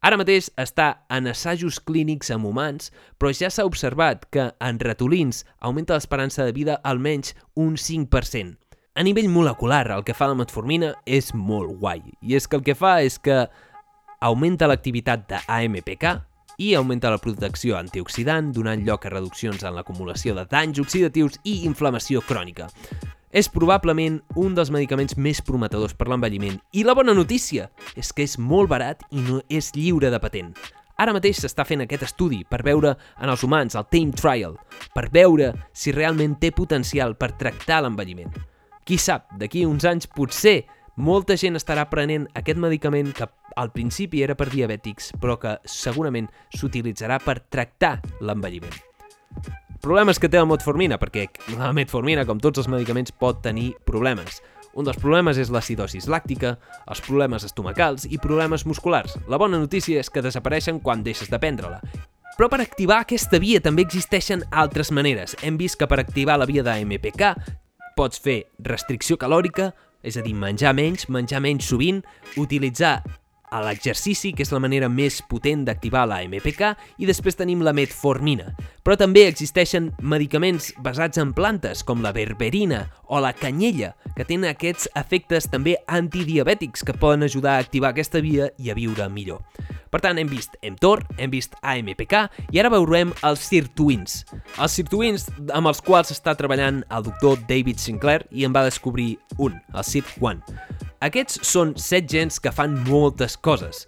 [0.00, 5.42] Ara mateix està en assajos clínics amb humans, però ja s'ha observat que en ratolins
[5.58, 8.54] augmenta l'esperança de vida almenys un 5%.
[8.98, 12.00] A nivell molecular, el que fa la metformina és molt guai.
[12.18, 13.44] I és que el que fa és que
[14.26, 16.06] augmenta l'activitat de AMPK
[16.58, 21.60] i augmenta la protecció antioxidant, donant lloc a reduccions en l'acumulació de danys oxidatius i
[21.70, 22.66] inflamació crònica.
[23.30, 26.58] És probablement un dels medicaments més prometedors per l'envelliment.
[26.74, 30.50] I la bona notícia és que és molt barat i no és lliure de patent.
[30.98, 34.58] Ara mateix s'està fent aquest estudi per veure en els humans, el Tame Trial,
[34.90, 38.34] per veure si realment té potencial per tractar l'envelliment.
[38.88, 40.62] Qui sap, d'aquí uns anys potser
[40.96, 43.26] molta gent estarà prenent aquest medicament que
[43.60, 48.72] al principi era per diabètics, però que segurament s'utilitzarà per tractar l'envelliment.
[49.84, 51.26] Problemes que té la metformina, perquè
[51.58, 54.40] la metformina, com tots els medicaments, pot tenir problemes.
[54.72, 56.56] Un dels problemes és l'acidosis làctica,
[56.88, 59.20] els problemes estomacals i problemes musculars.
[59.28, 61.84] La bona notícia és que desapareixen quan deixes de prendre-la.
[62.40, 65.36] Però per activar aquesta via també existeixen altres maneres.
[65.42, 67.34] Hem vist que per activar la via d'AMPK
[67.98, 69.72] pots fer restricció calòrica,
[70.06, 72.04] és a dir, menjar menys, menjar menys sovint,
[72.38, 73.00] utilitzar
[73.50, 77.74] a l'exercici, que és la manera més potent d'activar la MPK, i després tenim la
[77.76, 78.52] metformina.
[78.84, 84.50] Però també existeixen medicaments basats en plantes, com la berberina o la canyella, que tenen
[84.50, 89.42] aquests efectes també antidiabètics que poden ajudar a activar aquesta via i a viure millor.
[89.88, 92.16] Per tant, hem vist mTOR, hem vist AMPK
[92.52, 94.20] i ara veurem els sirtuins.
[94.58, 99.14] Els sirtuins amb els quals està treballant el doctor David Sinclair i en va descobrir
[99.38, 100.87] un, el SIRT1.
[100.98, 103.84] Aquests són set gens que fan moltes coses,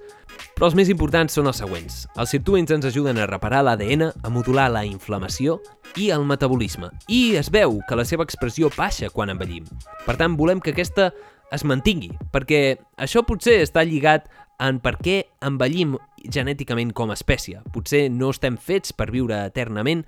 [0.55, 2.05] però els més importants són els següents.
[2.15, 5.57] Els sirtuins ens ajuden a reparar l'ADN, a modular la inflamació
[5.99, 6.93] i el metabolisme.
[7.11, 9.67] I es veu que la seva expressió baixa quan envellim.
[10.07, 11.11] Per tant, volem que aquesta
[11.51, 14.31] es mantingui, perquè això potser està lligat
[14.63, 15.97] en per què envellim
[16.31, 17.65] genèticament com a espècie.
[17.75, 20.05] Potser no estem fets per viure eternament,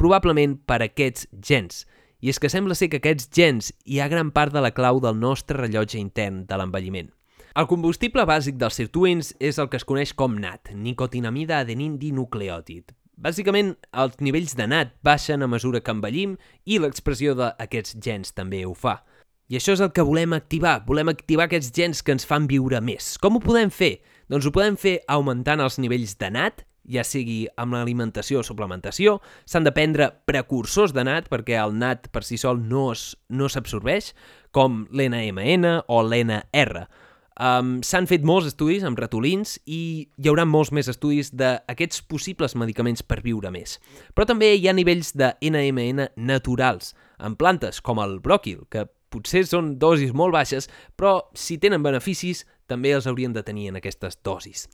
[0.00, 1.84] probablement per aquests gens.
[2.20, 5.00] I és que sembla ser que aquests gens hi ha gran part de la clau
[5.04, 7.10] del nostre rellotge intern de l'envelliment.
[7.56, 12.92] El combustible bàsic dels sirtuins és el que es coneix com NAT, nicotinamida adenin dinucleòtid.
[13.16, 16.34] Bàsicament, els nivells de NAT baixen a mesura que envellim
[16.68, 18.98] i l'expressió d'aquests gens també ho fa.
[19.48, 22.82] I això és el que volem activar, volem activar aquests gens que ens fan viure
[22.84, 23.14] més.
[23.22, 23.94] Com ho podem fer?
[24.28, 29.18] Doncs ho podem fer augmentant els nivells de NAT ja sigui amb l'alimentació o suplementació,
[29.44, 34.46] s'han de prendre precursors de NAT perquè el NAT per si sol no s'absorbeix, no
[34.56, 36.86] com l'NMN o l'NR.
[37.36, 42.56] Um, S'han fet molts estudis amb ratolins i hi haurà molts més estudis d'aquests possibles
[42.56, 43.76] medicaments per viure més.
[44.16, 49.44] Però també hi ha nivells de NMN naturals, en plantes com el bròquil, que potser
[49.44, 54.16] són dosis molt baixes, però si tenen beneficis també els haurien de tenir en aquestes
[54.24, 54.70] dosis.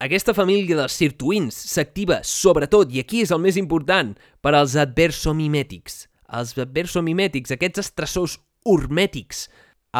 [0.00, 6.06] Aquesta família dels sirtuins s'activa sobretot, i aquí és el més important, per als adversomimètics.
[6.32, 9.50] Els adversomimètics, aquests estressors hormètics.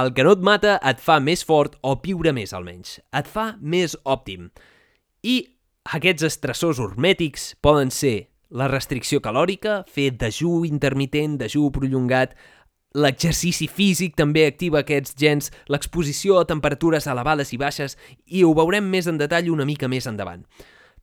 [0.00, 2.96] El que no et mata et fa més fort o viure més almenys.
[3.12, 4.48] Et fa més òptim.
[5.20, 5.36] I
[5.92, 12.32] aquests estressors hormètics poden ser la restricció calòrica, fer dejú intermitent, dejú prolongat,
[12.98, 17.94] L'exercici físic també activa aquests gens, l'exposició a temperatures elevades i baixes,
[18.26, 20.42] i ho veurem més en detall una mica més endavant.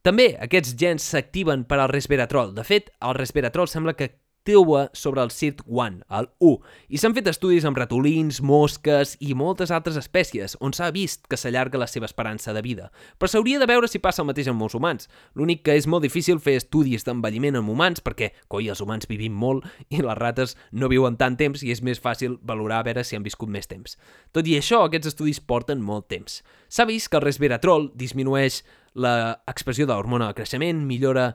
[0.03, 2.51] També aquests gens s'activen per al resveratrol.
[2.55, 4.11] De fet, el resveratrol sembla que
[4.47, 9.73] actua sobre el SIRT-1, el 1, i s'han fet estudis amb ratolins, mosques i moltes
[9.75, 12.89] altres espècies, on s'ha vist que s'allarga la seva esperança de vida.
[13.19, 15.09] Però s'hauria de veure si passa el mateix amb molts humans.
[15.35, 19.35] L'únic que és molt difícil fer estudis d'envelliment amb humans, perquè, coi, els humans vivim
[19.35, 23.03] molt i les rates no viuen tant temps i és més fàcil valorar a veure
[23.03, 23.97] si han viscut més temps.
[24.31, 26.41] Tot i això, aquests estudis porten molt temps.
[26.69, 28.63] S'ha vist que el resveratrol disminueix
[28.97, 31.33] l'expressió de l'hormona de creixement, millora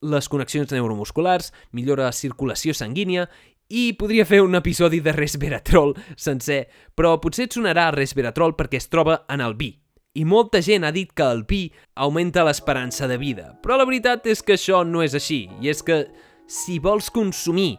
[0.00, 3.28] les connexions neuromusculars, millora la circulació sanguínia
[3.70, 6.64] i podria fer un episodi de resveratrol sencer,
[6.96, 9.76] però potser et sonarà resveratrol perquè es troba en el vi.
[10.18, 14.26] I molta gent ha dit que el vi augmenta l'esperança de vida, però la veritat
[14.26, 16.02] és que això no és així, i és que
[16.50, 17.76] si vols consumir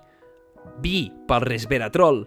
[0.79, 2.23] vi pel resveratrol,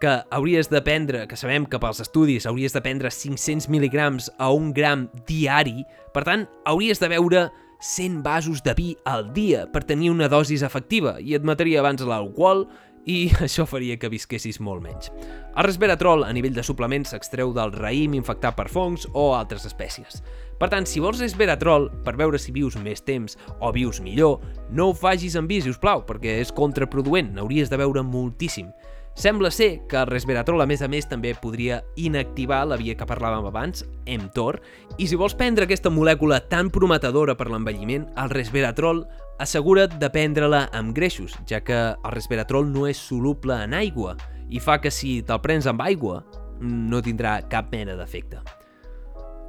[0.00, 4.48] que hauries de prendre, que sabem que pels estudis hauries de prendre 500 mil·ligrams a
[4.54, 5.82] un gram diari,
[6.14, 7.48] per tant, hauries de beure
[7.80, 12.04] 100 vasos de vi al dia per tenir una dosis efectiva i et mataria abans
[12.04, 12.66] l'alcohol
[13.08, 15.08] i això faria que visquessis molt menys.
[15.56, 20.20] El resveratrol a nivell de suplements s'extreu del raïm infectat per fongs o altres espècies.
[20.60, 24.90] Per tant, si vols resveratrol per veure si vius més temps o vius millor, no
[24.90, 28.68] ho facis amb vi, si us plau, perquè és contraproduent, n'hauries de veure moltíssim.
[29.14, 33.08] Sembla ser que el resveratrol, a més a més, també podria inactivar la via que
[33.08, 34.60] parlàvem abans, mTOR,
[34.98, 39.02] i si vols prendre aquesta molècula tan prometedora per l'envelliment, el resveratrol
[39.40, 44.16] assegura't de prendre-la amb greixos, ja que el resveratrol no és soluble en aigua
[44.50, 46.22] i fa que si te'l prens amb aigua
[46.60, 48.40] no tindrà cap mena d'efecte.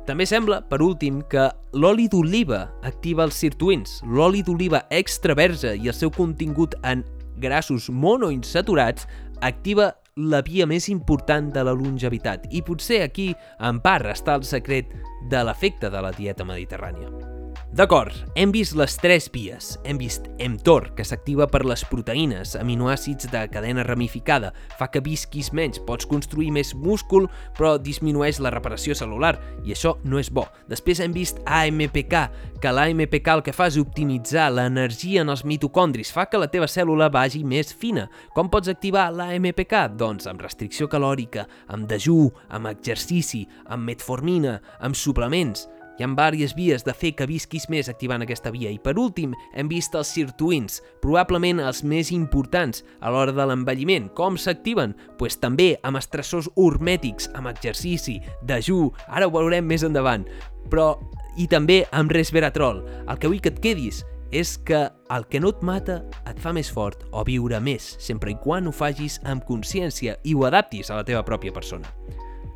[0.07, 1.45] També sembla, per últim, que
[1.77, 3.99] l'oli d'oliva activa els sirtuins.
[4.03, 7.03] L'oli d'oliva extraversa i el seu contingut en
[7.41, 9.05] grassos monoinsaturats
[9.41, 14.47] activa la via més important de la longevitat i potser aquí, en part, està el
[14.47, 14.91] secret
[15.31, 17.30] de l'efecte de la dieta mediterrània.
[17.71, 19.77] D'acord, hem vist les tres vies.
[19.87, 25.53] Hem vist mTOR, que s'activa per les proteïnes, aminoàcids de cadena ramificada, fa que visquis
[25.55, 30.43] menys, pots construir més múscul, però disminueix la reparació celular, i això no és bo.
[30.67, 32.17] Després hem vist AMPK,
[32.59, 36.67] que l'AMPK el que fa és optimitzar l'energia en els mitocondris, fa que la teva
[36.67, 38.09] cèl·lula vagi més fina.
[38.35, 39.95] Com pots activar l'AMPK?
[39.95, 45.69] Doncs amb restricció calòrica, amb dejú, amb exercici, amb metformina, amb suplements.
[46.01, 49.35] Hi ha diverses vies de fer que visquis més activant aquesta via i per últim
[49.53, 54.07] hem vist els sirtuins, probablement els més importants a l'hora de l'envelliment.
[54.17, 54.95] Com s'activen?
[55.19, 60.25] Pues també amb estressors hormètics, amb exercici, dejú, ara ho veurem més endavant,
[60.73, 60.95] però
[61.37, 62.81] i també amb resveratrol.
[63.05, 64.01] El que vull que et quedis
[64.33, 68.33] és que el que no et mata et fa més fort o viure més, sempre
[68.33, 71.93] i quan ho facis amb consciència i ho adaptis a la teva pròpia persona.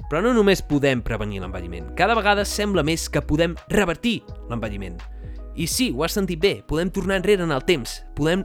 [0.09, 4.99] Però no només podem prevenir l'envelliment, cada vegada sembla més que podem revertir l'envelliment.
[5.55, 8.43] I sí, ho has sentit bé, podem tornar enrere en el temps, podem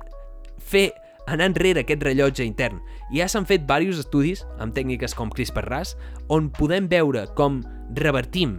[0.71, 0.89] fer
[1.31, 2.81] anar enrere aquest rellotge intern.
[3.11, 5.97] I ja s'han fet diversos estudis, amb tècniques com CRISPR-Cas,
[6.33, 7.61] on podem veure com
[7.99, 8.59] revertim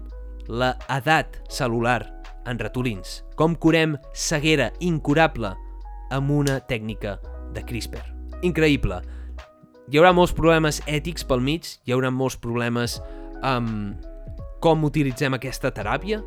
[0.51, 2.03] la edat celular
[2.49, 5.53] en ratolins, com curem ceguera incurable
[6.11, 7.17] amb una tècnica
[7.55, 8.03] de CRISPR.
[8.43, 8.99] Increïble!
[9.91, 12.95] Hi haurà molts problemes ètics pel mig, hi haurà molts problemes
[13.43, 13.99] amb
[14.63, 16.21] com utilitzem aquesta teràpia,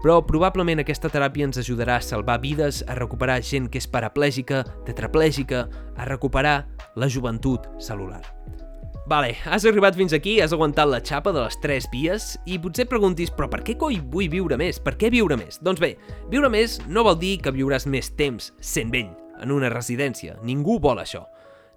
[0.00, 4.62] però probablement aquesta teràpia ens ajudarà a salvar vides, a recuperar gent que és paraplègica,
[4.86, 6.62] tetraplègica, a recuperar
[6.96, 8.22] la joventut celular.
[9.10, 12.88] Vale, has arribat fins aquí, has aguantat la xapa de les tres vies i potser
[12.88, 14.80] preguntis, però per què coi vull viure més?
[14.80, 15.60] Per què viure més?
[15.60, 15.92] Doncs bé,
[16.32, 19.12] viure més no vol dir que viuràs més temps sent vell
[19.44, 20.38] en una residència.
[20.40, 21.26] Ningú vol això.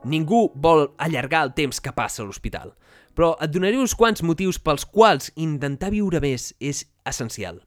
[0.08, 2.72] Ningú vol allargar el temps que passa a l'hospital,
[3.12, 7.60] però et donaré uns quants motius pels quals intentar viure més és essencial.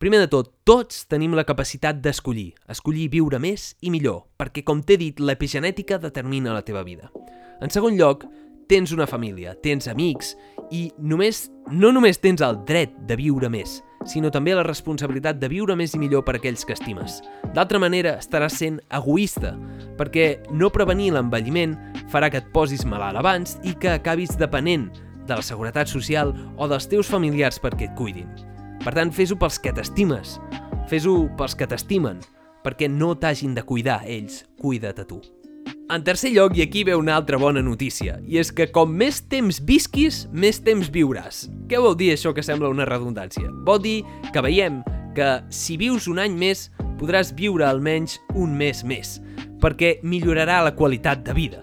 [0.00, 4.82] Primer de tot, tots tenim la capacitat d'escollir, escollir viure més i millor, perquè, com
[4.84, 7.10] t'he dit, l'epigenètica determina la teva vida.
[7.60, 8.26] En segon lloc,
[8.68, 10.34] tens una família, tens amics
[10.72, 15.50] i només, no només tens el dret de viure més, sinó també la responsabilitat de
[15.50, 17.20] viure més i millor per aquells que estimes.
[17.54, 19.54] D'altra manera, estaràs sent egoista,
[19.98, 21.76] perquè no prevenir l'envelliment
[22.12, 24.88] farà que et posis malalt abans i que acabis depenent
[25.26, 28.30] de la seguretat social o dels teus familiars perquè et cuidin.
[28.84, 30.36] Per tant, fes-ho pels que t'estimes,
[30.90, 32.22] fes-ho pels que t'estimen,
[32.62, 35.22] perquè no t'hagin de cuidar ells, cuida't a tu.
[35.86, 39.20] En tercer lloc, i aquí ve una altra bona notícia, i és que com més
[39.30, 41.44] temps visquis, més temps viuràs.
[41.70, 43.52] Què vol dir això que sembla una redundància?
[43.68, 44.00] Vol dir
[44.34, 44.80] que veiem
[45.14, 46.66] que si vius un any més,
[46.98, 49.16] podràs viure almenys un mes més,
[49.62, 51.62] perquè millorarà la qualitat de vida.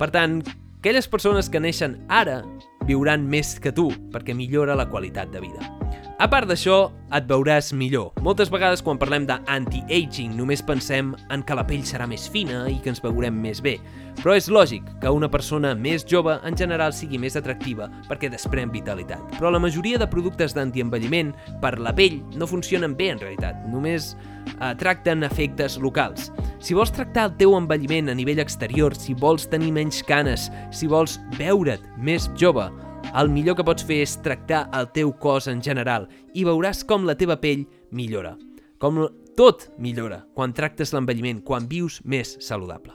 [0.00, 0.40] Per tant,
[0.80, 2.40] aquelles persones que neixen ara
[2.88, 5.81] viuran més que tu, perquè millora la qualitat de vida.
[6.22, 6.84] A part d'això,
[7.16, 8.12] et veuràs millor.
[8.22, 12.76] Moltes vegades quan parlem d'anti-aging només pensem en que la pell serà més fina i
[12.78, 13.72] que ens veurem més bé.
[14.20, 18.70] Però és lògic que una persona més jove en general sigui més atractiva perquè desprèn
[18.70, 19.34] vitalitat.
[19.34, 24.12] Però la majoria de productes d'antienvelliment per la pell no funcionen bé en realitat, només
[24.14, 26.30] eh, tracten efectes locals.
[26.62, 30.86] Si vols tractar el teu envelliment a nivell exterior, si vols tenir menys canes, si
[30.86, 32.70] vols veure't més jove,
[33.18, 37.04] el millor que pots fer és tractar el teu cos en general i veuràs com
[37.04, 38.36] la teva pell millora.
[38.80, 39.02] Com
[39.36, 42.94] tot millora quan tractes l'envelliment, quan vius més saludable.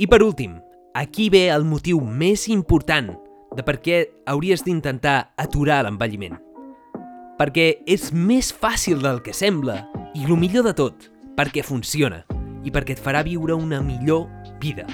[0.00, 0.56] I per últim,
[0.94, 3.12] aquí ve el motiu més important
[3.56, 6.38] de per què hauries d'intentar aturar l'envelliment.
[7.40, 9.82] Perquè és més fàcil del que sembla
[10.14, 12.24] i el millor de tot, perquè funciona
[12.64, 14.26] i perquè et farà viure una millor
[14.60, 14.86] vida.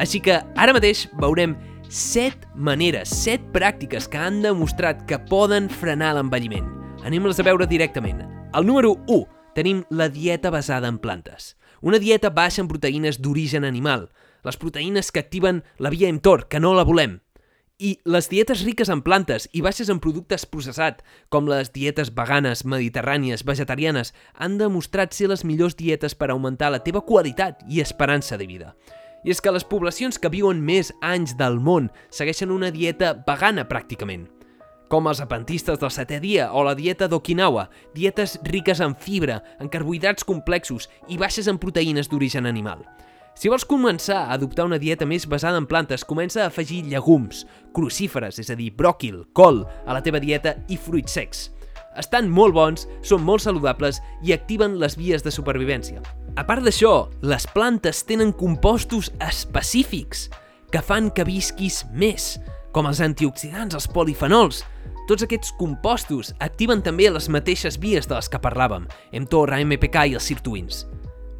[0.00, 1.54] Així que ara mateix veurem
[1.88, 6.66] 7 maneres, 7 pràctiques que han demostrat que poden frenar l'envelliment.
[7.06, 8.24] Anem-les a veure directament.
[8.56, 9.22] El número 1.
[9.54, 11.54] Tenim la dieta basada en plantes.
[11.80, 14.08] Una dieta baixa en proteïnes d'origen animal,
[14.42, 17.20] les proteïnes que activen la via mTOR, que no la volem.
[17.78, 22.64] I les dietes riques en plantes i baixes en productes processats, com les dietes veganes,
[22.64, 28.40] mediterrànies, vegetarianes, han demostrat ser les millors dietes per augmentar la teva qualitat i esperança
[28.40, 28.74] de vida.
[29.26, 33.64] I és que les poblacions que viuen més anys del món segueixen una dieta vegana
[33.66, 34.28] pràcticament,
[34.86, 37.64] com els apentistes del setè dia o la dieta d'Okinawa,
[37.94, 42.84] dietes riques en fibra, en carbohidrats complexos i baixes en proteïnes d'origen animal.
[43.36, 47.42] Si vols començar a adoptar una dieta més basada en plantes, comença a afegir llegums,
[47.74, 51.42] crucíferes, és a dir, bròquil, col, a la teva dieta i fruits secs.
[51.98, 56.00] Estan molt bons, són molt saludables i activen les vies de supervivència.
[56.36, 60.26] A part d'això, les plantes tenen compostos específics
[60.68, 62.34] que fan que visquis més,
[62.76, 64.60] com els antioxidants, els polifenols.
[65.08, 68.84] Tots aquests compostos activen també les mateixes vies de les que parlàvem,
[69.22, 70.82] mTOR, AMPK i els sirtuins.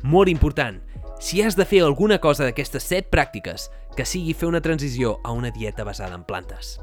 [0.00, 0.78] Molt important,
[1.20, 5.32] si has de fer alguna cosa d'aquestes 7 pràctiques, que sigui fer una transició a
[5.36, 6.78] una dieta basada en plantes.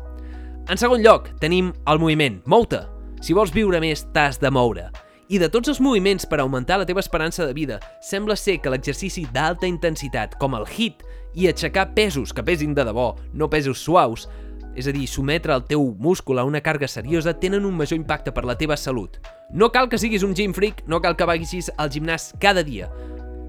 [0.69, 2.43] En segon lloc, tenim el moviment.
[2.45, 2.85] Mou-te!
[3.23, 4.91] Si vols viure més, t'has de moure.
[5.31, 8.71] I de tots els moviments per augmentar la teva esperança de vida, sembla ser que
[8.73, 11.03] l'exercici d'alta intensitat, com el HIIT,
[11.39, 14.27] i aixecar pesos que pesin de debò, no pesos suaus,
[14.75, 18.33] és a dir, sometre el teu múscul a una càrrega seriosa, tenen un major impacte
[18.33, 19.19] per la teva salut.
[19.53, 22.89] No cal que siguis un gym freak, no cal que vagis al gimnàs cada dia.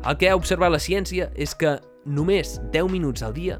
[0.05, 3.59] El que ha observat la ciència és que només 10 minuts al dia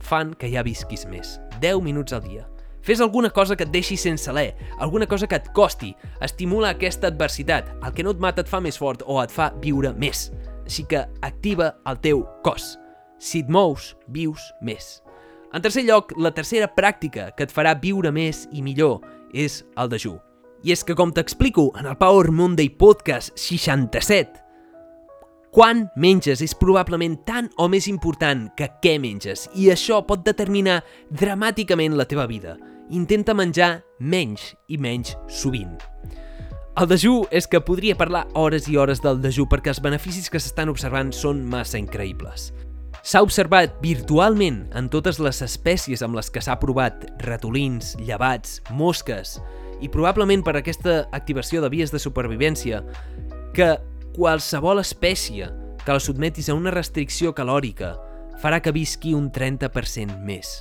[0.00, 1.38] fan que ja visquis més.
[1.60, 2.44] 10 minuts al dia.
[2.82, 5.92] Fes alguna cosa que et deixi sense alè, alguna cosa que et costi,
[6.24, 7.68] estimula aquesta adversitat.
[7.84, 10.30] El que no et mata et fa més fort o et fa viure més.
[10.64, 12.76] Així que activa el teu cos.
[13.20, 15.00] Si et mous, vius més.
[15.52, 19.00] En tercer lloc, la tercera pràctica que et farà viure més i millor
[19.34, 20.14] és el dejú.
[20.64, 24.49] I és que, com t'explico en el Power Monday Podcast 67,
[25.50, 30.80] quan menges és probablement tan o més important que què menges i això pot determinar
[31.10, 32.56] dramàticament la teva vida.
[32.90, 35.74] Intenta menjar menys i menys sovint.
[36.78, 40.38] El dejú és que podria parlar hores i hores del dejú perquè els beneficis que
[40.38, 42.52] s'estan observant són massa increïbles.
[43.02, 49.38] S'ha observat virtualment en totes les espècies amb les que s'ha provat ratolins, llevats, mosques,
[49.80, 52.84] i probablement per aquesta activació de vies de supervivència,
[53.56, 53.72] que
[54.16, 55.48] qualsevol espècie
[55.84, 57.94] que la sotmetis a una restricció calòrica
[58.40, 60.60] farà que visqui un 30% més.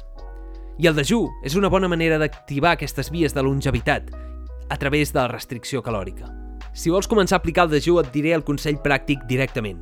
[0.79, 4.11] I el dejú és una bona manera d'activar aquestes vies de longevitat
[4.69, 6.29] a través de la restricció calòrica.
[6.73, 9.81] Si vols començar a aplicar el dejú et diré el consell pràctic directament.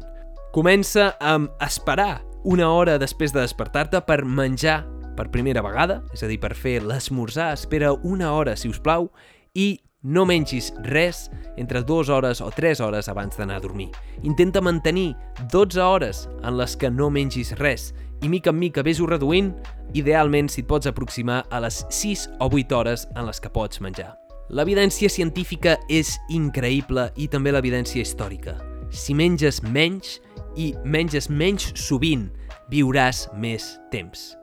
[0.55, 4.85] Comença amb esperar una hora després de despertar-te per menjar
[5.17, 9.09] per primera vegada, és a dir, per fer l'esmorzar, espera una hora, si us plau,
[9.57, 13.89] i no mengis res entre 2 hores o 3 hores abans d'anar a dormir.
[14.23, 15.15] Intenta mantenir
[15.51, 19.51] 12 hores en les que no mengis res i mica en mica vés-ho reduint,
[19.93, 23.81] idealment si et pots aproximar a les 6 o 8 hores en les que pots
[23.81, 24.15] menjar.
[24.49, 28.55] L'evidència científica és increïble i també l'evidència històrica.
[28.89, 30.21] Si menges menys
[30.55, 32.29] i menges menys sovint,
[32.71, 34.37] viuràs més temps.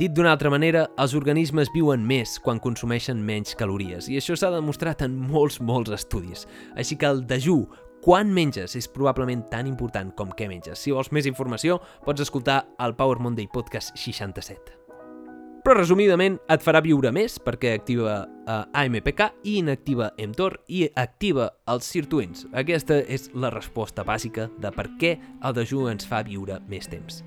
[0.00, 4.48] Dit d'una altra manera, els organismes viuen més quan consumeixen menys calories, i això s'ha
[4.54, 6.46] demostrat en molts, molts estudis.
[6.72, 7.66] Així que el dejú,
[8.00, 10.80] quan menges, és probablement tan important com què menges.
[10.80, 11.76] Si vols més informació,
[12.06, 14.78] pots escoltar el Power Monday Podcast 67.
[15.66, 21.50] Però resumidament et farà viure més perquè activa eh, AMPK i inactiva mTOR i activa
[21.68, 22.48] els sirtuins.
[22.56, 25.12] Aquesta és la resposta bàsica de per què
[25.44, 27.20] el dejú ens fa viure més temps.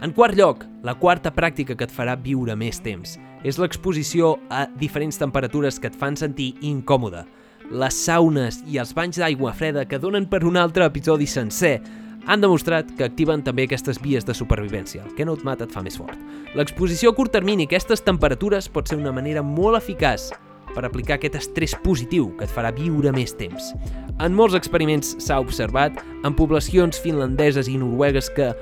[0.00, 4.62] En quart lloc, la quarta pràctica que et farà viure més temps és l'exposició a
[4.80, 7.26] diferents temperatures que et fan sentir incòmode.
[7.68, 11.82] Les saunes i els banys d'aigua freda que donen per un altre episodi sencer
[12.24, 15.04] han demostrat que activen també aquestes vies de supervivència.
[15.04, 16.16] El que no et mata et fa més fort.
[16.56, 20.30] L'exposició a curt termini a aquestes temperatures pot ser una manera molt eficaç
[20.74, 23.74] per aplicar aquest estrès positiu que et farà viure més temps.
[24.16, 28.54] En molts experiments s'ha observat en poblacions finlandeses i noruegues que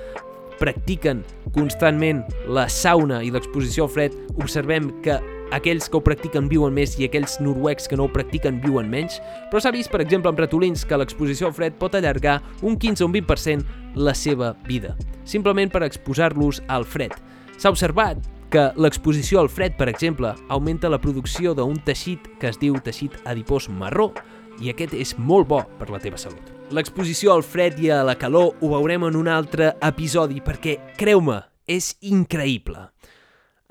[0.58, 5.18] practiquen constantment la sauna i l'exposició al fred, observem que
[5.54, 9.18] aquells que ho practiquen viuen més i aquells noruecs que no ho practiquen viuen menys,
[9.50, 13.04] però s'ha vist, per exemple, amb ratolins que l'exposició al fred pot allargar un 15
[13.04, 17.14] o un 20% la seva vida, simplement per exposar-los al fred.
[17.58, 18.20] S'ha observat
[18.52, 23.18] que l'exposició al fred, per exemple, augmenta la producció d'un teixit que es diu teixit
[23.28, 24.12] adipós marró
[24.60, 26.57] i aquest és molt bo per la teva salut.
[26.68, 31.38] L'exposició al fred i a la calor ho veurem en un altre episodi perquè, creu-me,
[31.64, 32.82] és increïble.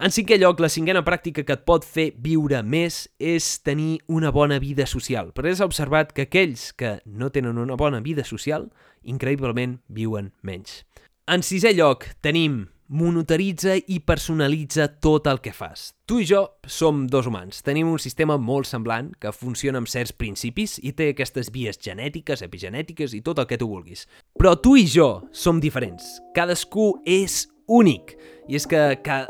[0.01, 4.31] En cinquè lloc, la cinquena pràctica que et pot fer viure més és tenir una
[4.33, 8.65] bona vida social, perquè s'ha observat que aquells que no tenen una bona vida social,
[9.05, 10.81] increïblement viuen menys.
[11.29, 15.91] En sisè lloc, tenim monitoritza i personalitza tot el que fas.
[16.07, 17.61] Tu i jo som dos humans.
[17.65, 22.43] Tenim un sistema molt semblant que funciona amb certs principis i té aquestes vies genètiques,
[22.45, 24.07] epigenètiques i tot el que tu vulguis.
[24.39, 26.17] Però tu i jo som diferents.
[26.35, 28.15] Cadascú és únic.
[28.47, 29.25] I és que, que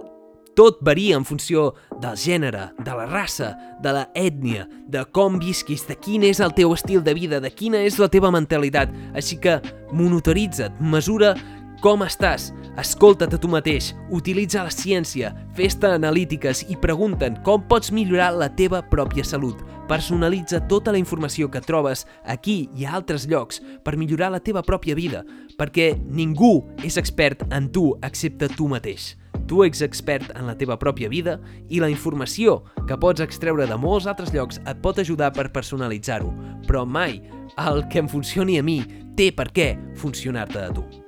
[0.57, 3.51] tot varia en funció del gènere, de la raça,
[3.81, 7.51] de la ètnia, de com visquis, de quin és el teu estil de vida, de
[7.53, 8.89] quina és la teva mentalitat.
[9.13, 9.59] Així que
[9.93, 11.35] monitoritza't, mesura
[11.81, 12.51] com estàs?
[12.77, 18.49] Escolta't a tu mateix, utilitza la ciència, fes-te analítiques i pregunta'n com pots millorar la
[18.53, 19.63] teva pròpia salut.
[19.87, 24.65] Personalitza tota la informació que trobes aquí i a altres llocs per millorar la teva
[24.65, 25.23] pròpia vida,
[25.57, 29.15] perquè ningú és expert en tu excepte tu mateix.
[29.47, 31.37] Tu ets expert en la teva pròpia vida
[31.69, 36.33] i la informació que pots extreure de molts altres llocs et pot ajudar per personalitzar-ho,
[36.67, 37.21] però mai
[37.57, 38.81] el que em funcioni a mi
[39.17, 41.06] té per què funcionar-te a tu.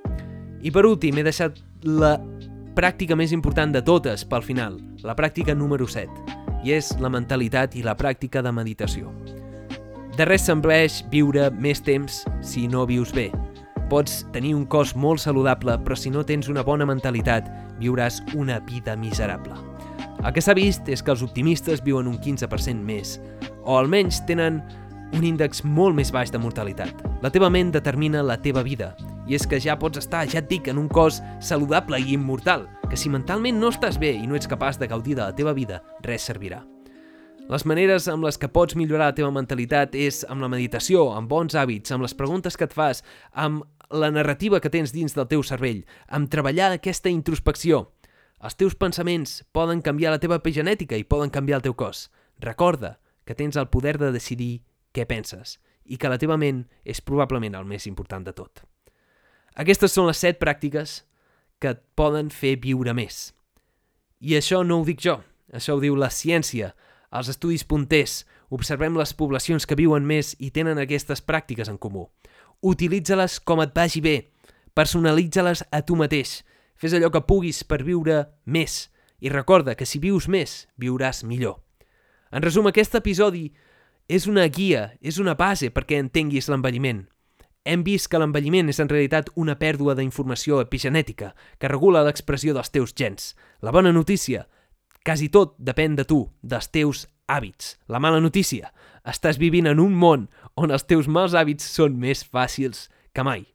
[0.62, 2.18] I per últim, he deixat la
[2.76, 4.76] pràctica més important de totes pel final,
[5.08, 6.10] la pràctica número 7,
[6.68, 9.14] i és la mentalitat i la pràctica de meditació.
[10.18, 13.30] De res sembleix viure més temps si no vius bé.
[13.90, 17.48] Pots tenir un cos molt saludable, però si no tens una bona mentalitat,
[17.80, 19.56] viuràs una vida miserable.
[20.20, 23.16] El que s'ha vist és que els optimistes viuen un 15% més,
[23.64, 24.60] o almenys tenen
[25.16, 27.00] un índex molt més baix de mortalitat.
[27.24, 28.92] La teva ment determina la teva vida,
[29.30, 32.66] i és que ja pots estar, ja et dic, en un cos saludable i immortal,
[32.90, 35.54] que si mentalment no estàs bé i no ets capaç de gaudir de la teva
[35.54, 36.64] vida, res servirà.
[37.50, 41.30] Les maneres amb les que pots millorar la teva mentalitat és amb la meditació, amb
[41.30, 43.02] bons hàbits, amb les preguntes que et fas,
[43.34, 47.88] amb la narrativa que tens dins del teu cervell, amb treballar aquesta introspecció.
[48.46, 52.08] Els teus pensaments poden canviar la teva epigenètica i poden canviar el teu cos.
[52.38, 54.62] Recorda que tens el poder de decidir
[54.94, 58.69] què penses i que la teva ment és probablement el més important de tot.
[59.60, 61.02] Aquestes són les set pràctiques
[61.60, 63.34] que et poden fer viure més.
[64.24, 65.18] I això no ho dic jo,
[65.52, 66.72] això ho diu la ciència,
[67.12, 68.22] els estudis punters,
[68.56, 72.08] observem les poblacions que viuen més i tenen aquestes pràctiques en comú.
[72.64, 74.16] Utilitza-les com et vagi bé,
[74.76, 76.40] personalitza-les a tu mateix,
[76.80, 78.86] fes allò que puguis per viure més
[79.20, 81.60] i recorda que si vius més, viuràs millor.
[82.32, 83.50] En resum, aquest episodi
[84.08, 87.10] és una guia, és una base perquè entenguis l'envelliment–
[87.66, 92.72] hem vist que l'envelliment és en realitat una pèrdua d'informació epigenètica que regula l'expressió dels
[92.72, 93.36] teus gens.
[93.62, 94.48] La bona notícia,
[95.06, 97.78] quasi tot depèn de tu, dels teus hàbits.
[97.88, 98.72] La mala notícia,
[99.06, 103.46] estàs vivint en un món on els teus mals hàbits són més fàcils que mai.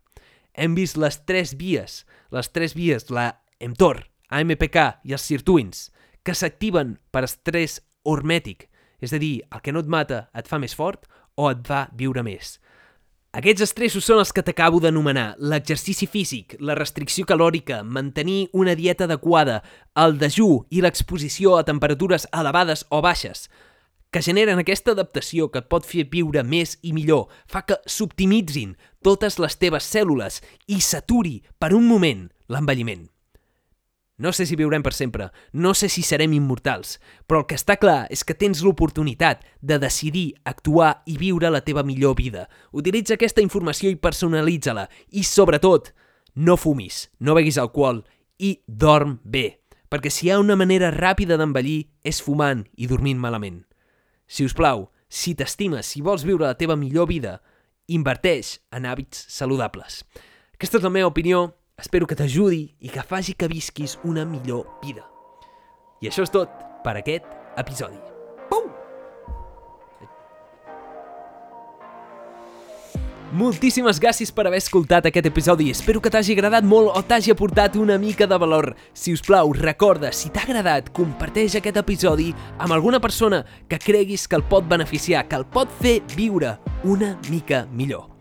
[0.54, 5.88] Hem vist les tres vies, les tres vies, la mTOR, AMPK i els sirtuins,
[6.22, 8.68] que s'activen per estrès hormètic,
[9.02, 11.88] és a dir, el que no et mata et fa més fort o et fa
[11.98, 12.58] viure més.
[13.34, 19.08] Aquests estressos són els que t'acabo d'anomenar, l'exercici físic, la restricció calòrica, mantenir una dieta
[19.08, 19.56] adequada,
[19.98, 23.48] el dejú i l'exposició a temperatures elevades o baixes,
[24.14, 28.76] que generen aquesta adaptació que et pot fer viure més i millor, fa que s'optimitzin
[29.02, 30.38] totes les teves cèl·lules
[30.70, 33.08] i s'aturi per un moment l'envelliment.
[34.16, 37.74] No sé si viurem per sempre, no sé si serem immortals, però el que està
[37.82, 42.44] clar és que tens l'oportunitat de decidir, actuar i viure la teva millor vida.
[42.70, 44.86] Utilitza aquesta informació i personalitza-la.
[45.10, 45.90] I, sobretot,
[46.34, 48.04] no fumis, no beguis alcohol
[48.38, 53.18] i dorm bé, perquè si hi ha una manera ràpida d'envellir és fumant i dormint
[53.18, 53.64] malament.
[54.30, 57.40] Si us plau, si t'estimes, si vols viure la teva millor vida,
[57.90, 60.04] inverteix en hàbits saludables.
[60.54, 64.68] Aquesta és la meva opinió, Espero que t'ajudi i que faci que visquis una millor
[64.82, 65.02] vida.
[66.00, 66.50] I això és tot.
[66.84, 67.24] per aquest
[67.56, 67.96] episodi.
[68.50, 68.66] Pum!
[73.32, 75.70] Moltíssimes gràcies per haver escoltat aquest episodi.
[75.72, 78.74] Espero que t'hagi agradat molt o t'hagi aportat una mica de valor.
[78.92, 84.28] Si us plau, recorda, si t'ha agradat, comparteix aquest episodi amb alguna persona que creguis
[84.28, 88.13] que el pot beneficiar, que el pot fer viure una mica millor.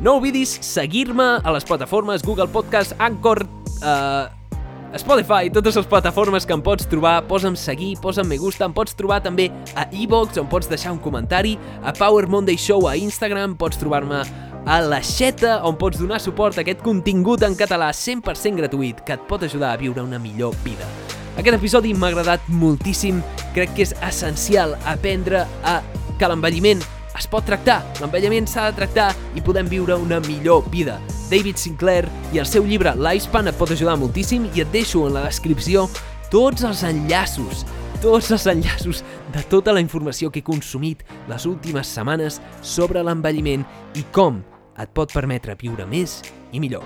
[0.00, 3.46] No oblidis seguir-me a les plataformes Google Podcast, Anchor,
[3.82, 8.72] eh, Spotify, totes les plataformes que em pots trobar, posa'm seguir, posa'm me gusta, em
[8.72, 12.96] pots trobar també a iVox, on pots deixar un comentari, a Power Monday Show a
[12.96, 14.20] Instagram, pots trobar-me
[14.66, 19.16] a la Xeta, on pots donar suport a aquest contingut en català 100% gratuït que
[19.16, 20.86] et pot ajudar a viure una millor vida.
[21.34, 23.22] Aquest episodi m'ha agradat moltíssim,
[23.54, 25.80] crec que és essencial aprendre a
[26.18, 26.84] que l'envelliment
[27.18, 30.98] es pot tractar, l'envelliment s'ha de tractar i podem viure una millor vida.
[31.30, 35.14] David Sinclair i el seu llibre Lifespan et pot ajudar moltíssim i et deixo en
[35.14, 35.86] la descripció
[36.32, 37.62] tots els enllaços,
[38.02, 39.04] tots els enllaços
[39.34, 43.62] de tota la informació que he consumit les últimes setmanes sobre l'envelliment
[43.94, 44.42] i com
[44.82, 46.18] et pot permetre viure més
[46.52, 46.82] i millor.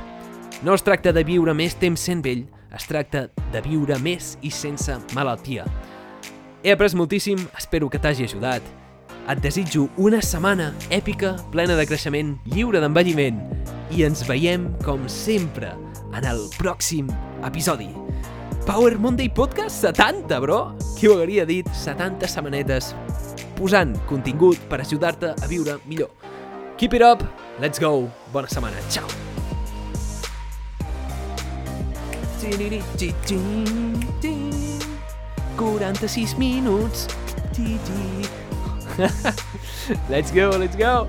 [0.63, 4.51] No es tracta de viure més temps sent vell, es tracta de viure més i
[4.53, 5.65] sense malaltia.
[6.63, 8.67] He après moltíssim, espero que t'hagi ajudat
[9.29, 13.41] et desitjo una setmana èpica, plena de creixement, lliure d'envelliment
[13.93, 15.75] i ens veiem, com sempre,
[16.17, 17.11] en el pròxim
[17.45, 17.91] episodi.
[18.65, 20.61] Power Monday Podcast 70, bro!
[20.97, 21.69] Qui ho hauria dit?
[21.73, 22.95] 70 setmanetes
[23.59, 26.11] posant contingut per ajudar-te a viure millor.
[26.79, 27.25] Keep it up,
[27.61, 29.09] let's go, bona setmana, ciao!
[35.59, 37.09] 46 minuts
[40.09, 41.07] let's go, let's go.